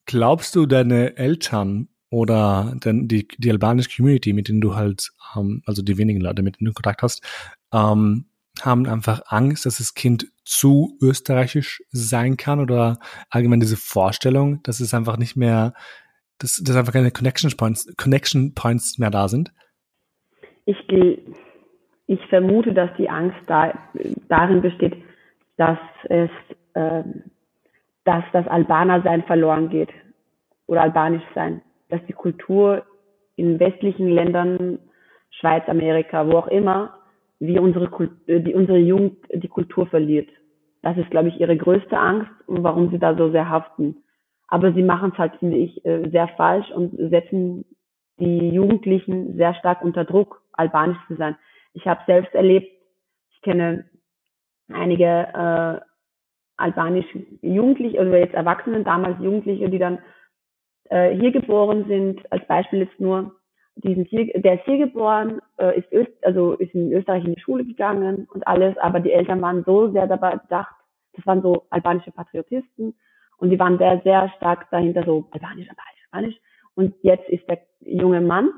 [0.06, 5.62] glaubst du, deine Eltern oder denn die, die albanische Community, mit denen du halt, ähm,
[5.66, 7.22] also die wenigen Leute, mit denen du Kontakt hast,
[7.72, 8.26] ähm,
[8.62, 12.98] haben einfach Angst, dass das Kind zu österreichisch sein kann oder
[13.30, 15.74] allgemein diese Vorstellung, dass es einfach nicht mehr,
[16.38, 19.52] dass, dass einfach keine Connection Points, Connection Points mehr da sind?
[20.64, 20.76] Ich,
[22.08, 23.72] ich vermute, dass die Angst da,
[24.28, 24.96] darin besteht,
[25.56, 25.78] dass
[26.08, 26.30] es,
[26.74, 27.04] äh,
[28.04, 29.90] dass das Albaner-Sein verloren geht
[30.66, 32.84] oder albanisch sein dass die Kultur
[33.36, 34.78] in westlichen Ländern,
[35.30, 36.98] Schweiz, Amerika, wo auch immer,
[37.38, 37.86] wie unsere,
[38.26, 40.28] äh, die, unsere Jugend die Kultur verliert.
[40.82, 43.96] Das ist, glaube ich, ihre größte Angst und warum sie da so sehr haften.
[44.48, 47.64] Aber sie machen es halt, finde ich, äh, sehr falsch und setzen
[48.18, 51.36] die Jugendlichen sehr stark unter Druck, albanisch zu sein.
[51.78, 52.72] Ich habe selbst erlebt,
[53.30, 53.84] ich kenne
[54.68, 55.80] einige äh,
[56.56, 60.00] albanische Jugendliche, also jetzt Erwachsene, damals Jugendliche, die dann
[60.90, 63.36] äh, hier geboren sind, als Beispiel jetzt nur,
[63.76, 67.40] die hier, der ist hier geboren, äh, ist Öst, also ist in Österreich in die
[67.40, 70.74] Schule gegangen und alles, aber die Eltern waren so sehr dabei bedacht,
[71.12, 72.92] das waren so albanische Patriotisten
[73.36, 76.40] und die waren sehr, sehr stark dahinter, so albanisch, albanisch, albanisch.
[76.74, 78.50] Und jetzt ist der junge Mann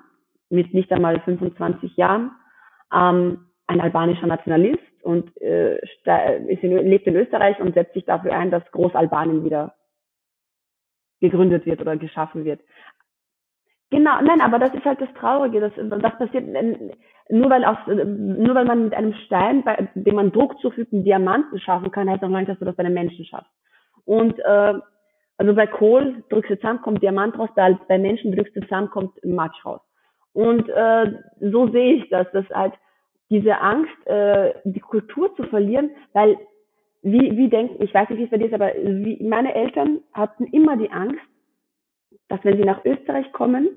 [0.49, 2.31] mit nicht einmal 25 Jahren
[2.93, 8.33] ähm, ein albanischer Nationalist und äh, ist in, lebt in Österreich und setzt sich dafür
[8.33, 9.75] ein, dass Großalbanien wieder
[11.21, 12.61] gegründet wird oder geschaffen wird.
[13.91, 16.47] Genau, nein, aber das ist halt das Traurige, das, das passiert
[17.29, 21.05] nur weil aus, nur weil man mit einem Stein, bei dem man Druck zufügt, einen
[21.05, 23.51] Diamanten schaffen kann, heißt auch nicht, dass du das bei einem Menschen schaffst.
[24.05, 24.75] Und äh,
[25.39, 28.91] also bei Kohl drückst du zusammen, kommt Diamant raus, bei, bei Menschen drückst du zusammen,
[28.91, 29.81] kommt Matsch raus.
[30.33, 32.75] Und äh, so sehe ich das, dass halt
[33.31, 36.37] diese Angst, äh, die Kultur zu verlieren, weil
[37.03, 40.01] wie, wie denken, ich weiß nicht, wie es bei dir ist, aber wie, meine Eltern
[40.13, 41.21] hatten immer die Angst,
[42.29, 43.69] dass wenn sie nach Österreich kommen,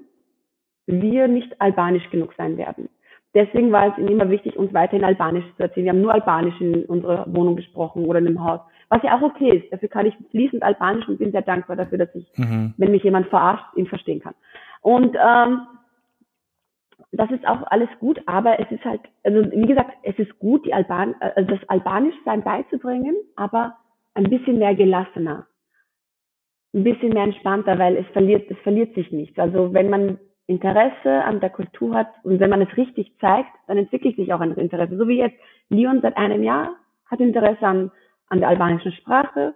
[0.85, 2.89] wir nicht albanisch genug sein werden.
[3.33, 5.85] Deswegen war es ihnen immer wichtig, uns weiterhin Albanisch zu erzählen.
[5.85, 9.23] Wir haben nur Albanisch in unserer Wohnung gesprochen oder in dem Haus, Was ja auch
[9.23, 9.73] okay ist.
[9.73, 12.75] Dafür kann ich fließend Albanisch und bin sehr dankbar dafür, dass ich, mhm.
[12.77, 14.35] wenn mich jemand verarscht, ihn verstehen kann.
[14.81, 15.61] Und ähm,
[17.13, 20.65] das ist auch alles gut, aber es ist halt, also wie gesagt, es ist gut,
[20.65, 23.77] die Alban also das Albanischsein beizubringen, aber
[24.15, 25.45] ein bisschen mehr gelassener,
[26.73, 29.37] ein bisschen mehr entspannter, weil es verliert, es verliert sich nichts.
[29.37, 33.77] Also wenn man Interesse an der Kultur hat und wenn man es richtig zeigt, dann
[33.77, 34.97] entwickelt sich auch ein Interesse.
[34.97, 35.37] So wie jetzt
[35.69, 37.91] Leon seit einem Jahr hat Interesse an,
[38.27, 39.53] an der albanischen Sprache,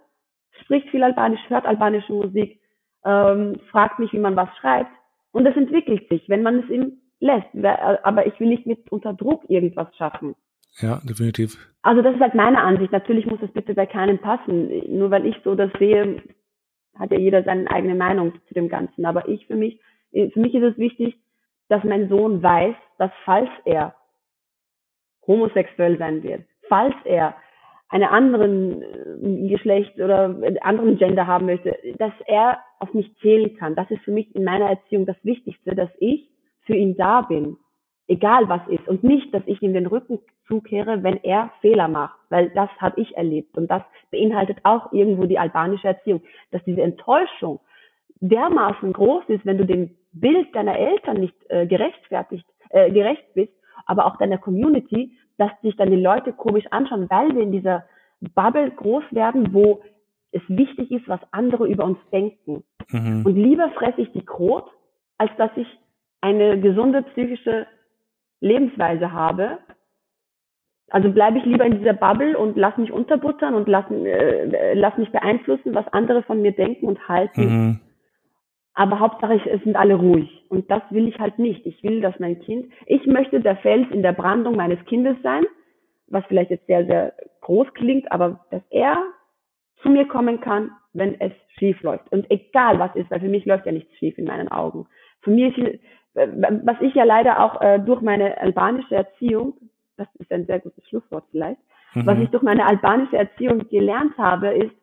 [0.62, 2.60] spricht viel Albanisch, hört albanische Musik,
[3.04, 4.92] ähm, fragt mich, wie man was schreibt
[5.32, 7.46] und es entwickelt sich, wenn man es ihm lässt.
[8.02, 10.34] Aber ich will nicht mit unter Druck irgendwas schaffen.
[10.80, 11.56] Ja, definitiv.
[11.82, 12.92] Also das ist halt meine Ansicht.
[12.92, 14.70] Natürlich muss es bitte bei keinem passen.
[14.96, 16.22] Nur weil ich so das sehe,
[16.96, 19.04] hat ja jeder seine eigene Meinung zu dem Ganzen.
[19.04, 19.80] Aber ich für mich,
[20.12, 21.16] für mich ist es wichtig,
[21.68, 23.94] dass mein Sohn weiß, dass falls er
[25.26, 27.34] homosexuell sein wird, falls er
[27.90, 33.74] einen anderen äh, Geschlecht oder anderen Gender haben möchte, dass er auf mich zählen kann.
[33.74, 36.28] Das ist für mich in meiner Erziehung das Wichtigste, dass ich
[36.68, 37.56] für ihn da bin,
[38.08, 38.86] egal was ist.
[38.86, 43.00] Und nicht, dass ich ihm den Rücken zukehre, wenn er Fehler macht, weil das habe
[43.00, 43.56] ich erlebt.
[43.56, 47.60] Und das beinhaltet auch irgendwo die albanische Erziehung, dass diese Enttäuschung
[48.20, 53.52] dermaßen groß ist, wenn du dem Bild deiner Eltern nicht äh, gerechtfertigt, äh, gerecht bist,
[53.86, 57.84] aber auch deiner Community, dass sich dann die Leute komisch anschauen, weil wir in dieser
[58.34, 59.82] Bubble groß werden, wo
[60.32, 62.64] es wichtig ist, was andere über uns denken.
[62.90, 63.24] Mhm.
[63.24, 64.68] Und lieber fresse ich die Krot,
[65.16, 65.66] als dass ich
[66.20, 67.66] eine gesunde psychische
[68.40, 69.58] Lebensweise habe.
[70.90, 74.96] Also bleibe ich lieber in dieser Bubble und lass mich unterbuttern und lass, äh, lass
[74.96, 77.42] mich beeinflussen, was andere von mir denken und halten.
[77.42, 77.80] Mhm.
[78.72, 80.46] Aber Hauptsache, es sind alle ruhig.
[80.48, 81.66] Und das will ich halt nicht.
[81.66, 85.44] Ich will, dass mein Kind, ich möchte der Fels in der Brandung meines Kindes sein,
[86.06, 89.02] was vielleicht jetzt sehr, sehr groß klingt, aber dass er
[89.82, 92.10] zu mir kommen kann, wenn es schief läuft.
[92.12, 94.86] Und egal was ist, weil für mich läuft ja nichts schief in meinen Augen.
[95.20, 95.80] Für mich ist,
[96.64, 99.54] was ich ja leider auch äh, durch meine albanische Erziehung,
[99.96, 101.60] das ist ein sehr gutes Schlusswort vielleicht,
[101.94, 102.06] mhm.
[102.06, 104.74] was ich durch meine albanische Erziehung gelernt habe, ist,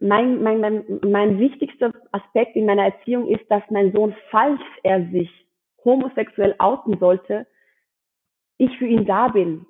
[0.00, 5.04] mein, mein, mein, mein wichtigster Aspekt in meiner Erziehung ist, dass mein Sohn, falls er
[5.10, 5.30] sich
[5.84, 7.46] homosexuell outen sollte,
[8.58, 9.66] ich für ihn da bin.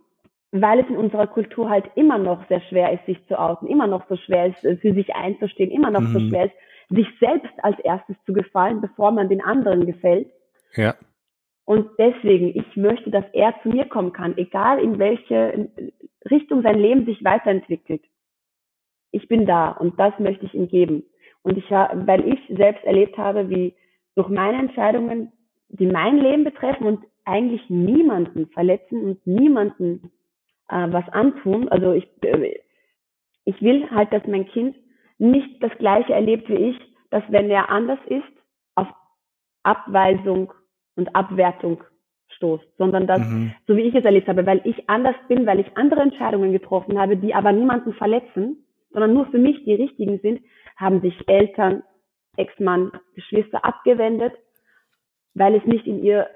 [0.50, 3.86] Weil es in unserer Kultur halt immer noch sehr schwer ist, sich zu outen, immer
[3.86, 6.12] noch so schwer ist, für sich einzustehen, immer noch mhm.
[6.12, 6.54] so schwer ist,
[6.90, 10.30] sich selbst als erstes zu gefallen, bevor man den anderen gefällt.
[10.74, 10.94] Ja.
[11.64, 15.68] Und deswegen, ich möchte, dass er zu mir kommen kann, egal in welche
[16.30, 18.02] Richtung sein Leben sich weiterentwickelt.
[19.10, 21.04] Ich bin da und das möchte ich ihm geben.
[21.42, 23.74] Und ich, weil ich selbst erlebt habe, wie
[24.14, 25.32] durch meine Entscheidungen,
[25.68, 30.10] die mein Leben betreffen und eigentlich niemanden verletzen und niemanden
[30.68, 31.68] äh, was antun.
[31.68, 32.58] Also ich, äh,
[33.44, 34.76] ich will halt, dass mein Kind
[35.18, 36.76] nicht das Gleiche erlebt wie ich,
[37.10, 38.37] dass wenn er anders ist,
[39.62, 40.52] Abweisung
[40.96, 41.82] und Abwertung
[42.36, 43.52] stoßt, sondern dass, mhm.
[43.66, 46.98] so wie ich es erlebt habe, weil ich anders bin, weil ich andere Entscheidungen getroffen
[46.98, 50.40] habe, die aber niemanden verletzen, sondern nur für mich die richtigen sind,
[50.76, 51.82] haben sich Eltern,
[52.36, 54.32] Ex-Mann, Geschwister abgewendet,
[55.34, 56.28] weil es nicht in ihr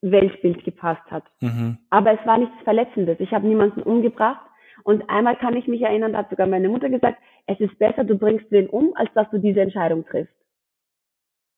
[0.00, 1.24] Weltbild gepasst hat.
[1.40, 1.78] Mhm.
[1.90, 3.20] Aber es war nichts Verletzendes.
[3.20, 4.44] Ich habe niemanden umgebracht.
[4.82, 8.04] Und einmal kann ich mich erinnern, da hat sogar meine Mutter gesagt, es ist besser,
[8.04, 10.34] du bringst den um, als dass du diese Entscheidung triffst.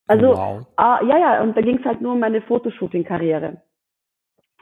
[0.06, 0.66] Also, wow.
[0.76, 3.60] ah, ja, ja, und da ging es halt nur um meine Fotoshooting-Karriere.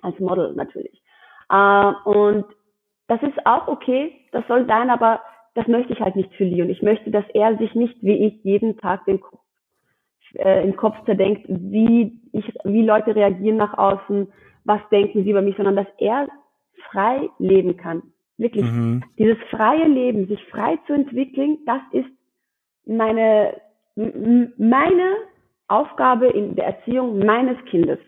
[0.03, 1.03] Als Model natürlich.
[1.51, 2.47] Äh, und
[3.09, 5.21] das ist auch okay, das soll sein, aber
[5.55, 6.71] das möchte ich halt nicht für Leon.
[6.71, 9.41] Ich möchte, dass er sich nicht wie ich jeden Tag den Kopf,
[10.35, 14.33] äh, im Kopf zerdenkt, wie ich, wie Leute reagieren nach außen,
[14.65, 16.29] was denken sie über mich, sondern dass er
[16.91, 18.03] frei leben kann.
[18.37, 18.65] Wirklich.
[18.65, 19.05] Mhm.
[19.19, 22.09] Dieses freie Leben, sich frei zu entwickeln, das ist
[22.85, 23.61] meine,
[23.95, 25.17] meine
[25.69, 27.99] Aufgabe in der Erziehung meines Kindes.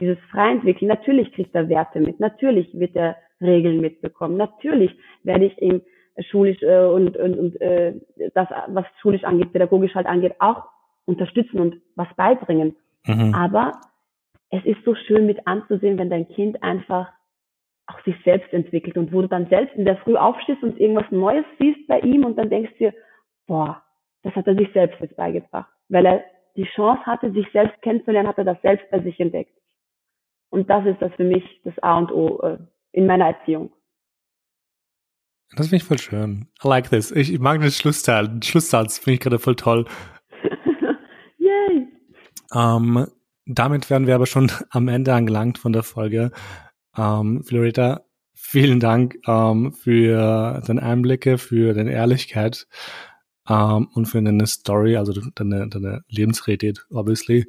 [0.00, 0.88] Dieses Freientwickeln.
[0.88, 2.20] Natürlich kriegt er Werte mit.
[2.20, 4.36] Natürlich wird er Regeln mitbekommen.
[4.36, 5.82] Natürlich werde ich ihm
[6.30, 7.94] schulisch äh, und, und, und äh,
[8.34, 10.64] das, was schulisch angeht, pädagogisch halt angeht, auch
[11.04, 12.76] unterstützen und was beibringen.
[13.06, 13.34] Mhm.
[13.34, 13.72] Aber
[14.50, 17.12] es ist so schön mit anzusehen, wenn dein Kind einfach
[17.86, 21.10] auch sich selbst entwickelt und wo du dann selbst in der Früh aufstehst und irgendwas
[21.10, 22.92] Neues siehst bei ihm und dann denkst dir,
[23.46, 23.82] boah,
[24.22, 25.72] das hat er sich selbst jetzt beigebracht.
[25.88, 26.24] Weil er
[26.56, 29.56] die Chance hatte, sich selbst kennenzulernen, hat er das selbst bei sich entdeckt.
[30.50, 32.58] Und das ist das für mich das A und O äh,
[32.92, 33.72] in meiner Erziehung.
[35.56, 36.48] Das finde ich voll schön.
[36.62, 37.10] I like this.
[37.10, 38.28] Ich, ich mag den Schlussteil.
[38.28, 39.86] Den Schlusssatz finde ich gerade voll toll.
[41.38, 41.88] Yay!
[42.54, 43.06] Ähm,
[43.46, 46.32] damit wären wir aber schon am Ende angelangt von der Folge.
[46.96, 48.02] Ähm, Florita,
[48.34, 52.66] vielen Dank ähm, für deine Einblicke, für deine Ehrlichkeit
[53.48, 57.46] ähm, und für deine Story, also deine, deine Lebensrealität, obviously.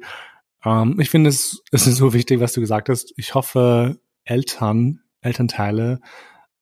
[0.64, 3.12] Ähm, ich finde es, es ist so wichtig, was du gesagt hast.
[3.16, 6.00] Ich hoffe, Eltern, Elternteile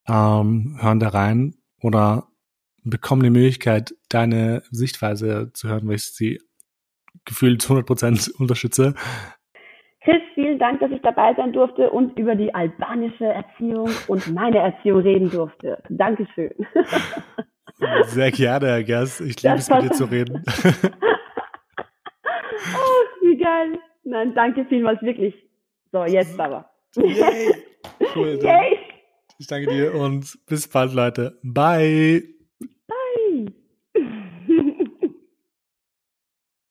[0.08, 2.28] ähm, hören da rein oder
[2.84, 6.40] bekommen die Möglichkeit, deine Sichtweise zu hören, weil ich sie
[7.24, 8.94] gefühlt 100 Prozent unterstütze.
[10.02, 14.58] Chris, vielen Dank, dass ich dabei sein durfte und über die albanische Erziehung und meine
[14.58, 15.82] Erziehung reden durfte.
[15.90, 16.54] Dankeschön.
[18.06, 19.20] Sehr gerne, Herr Gers.
[19.20, 20.42] Ich liebe es, mit dir zu reden.
[22.74, 23.78] oh, wie geil.
[24.04, 25.34] Nein, danke vielmals, wirklich.
[25.92, 26.70] So, jetzt aber.
[26.96, 27.54] Yay.
[28.14, 28.38] Cool.
[28.42, 28.78] Yay.
[29.38, 31.38] Ich danke dir und bis bald, Leute.
[31.42, 32.37] Bye.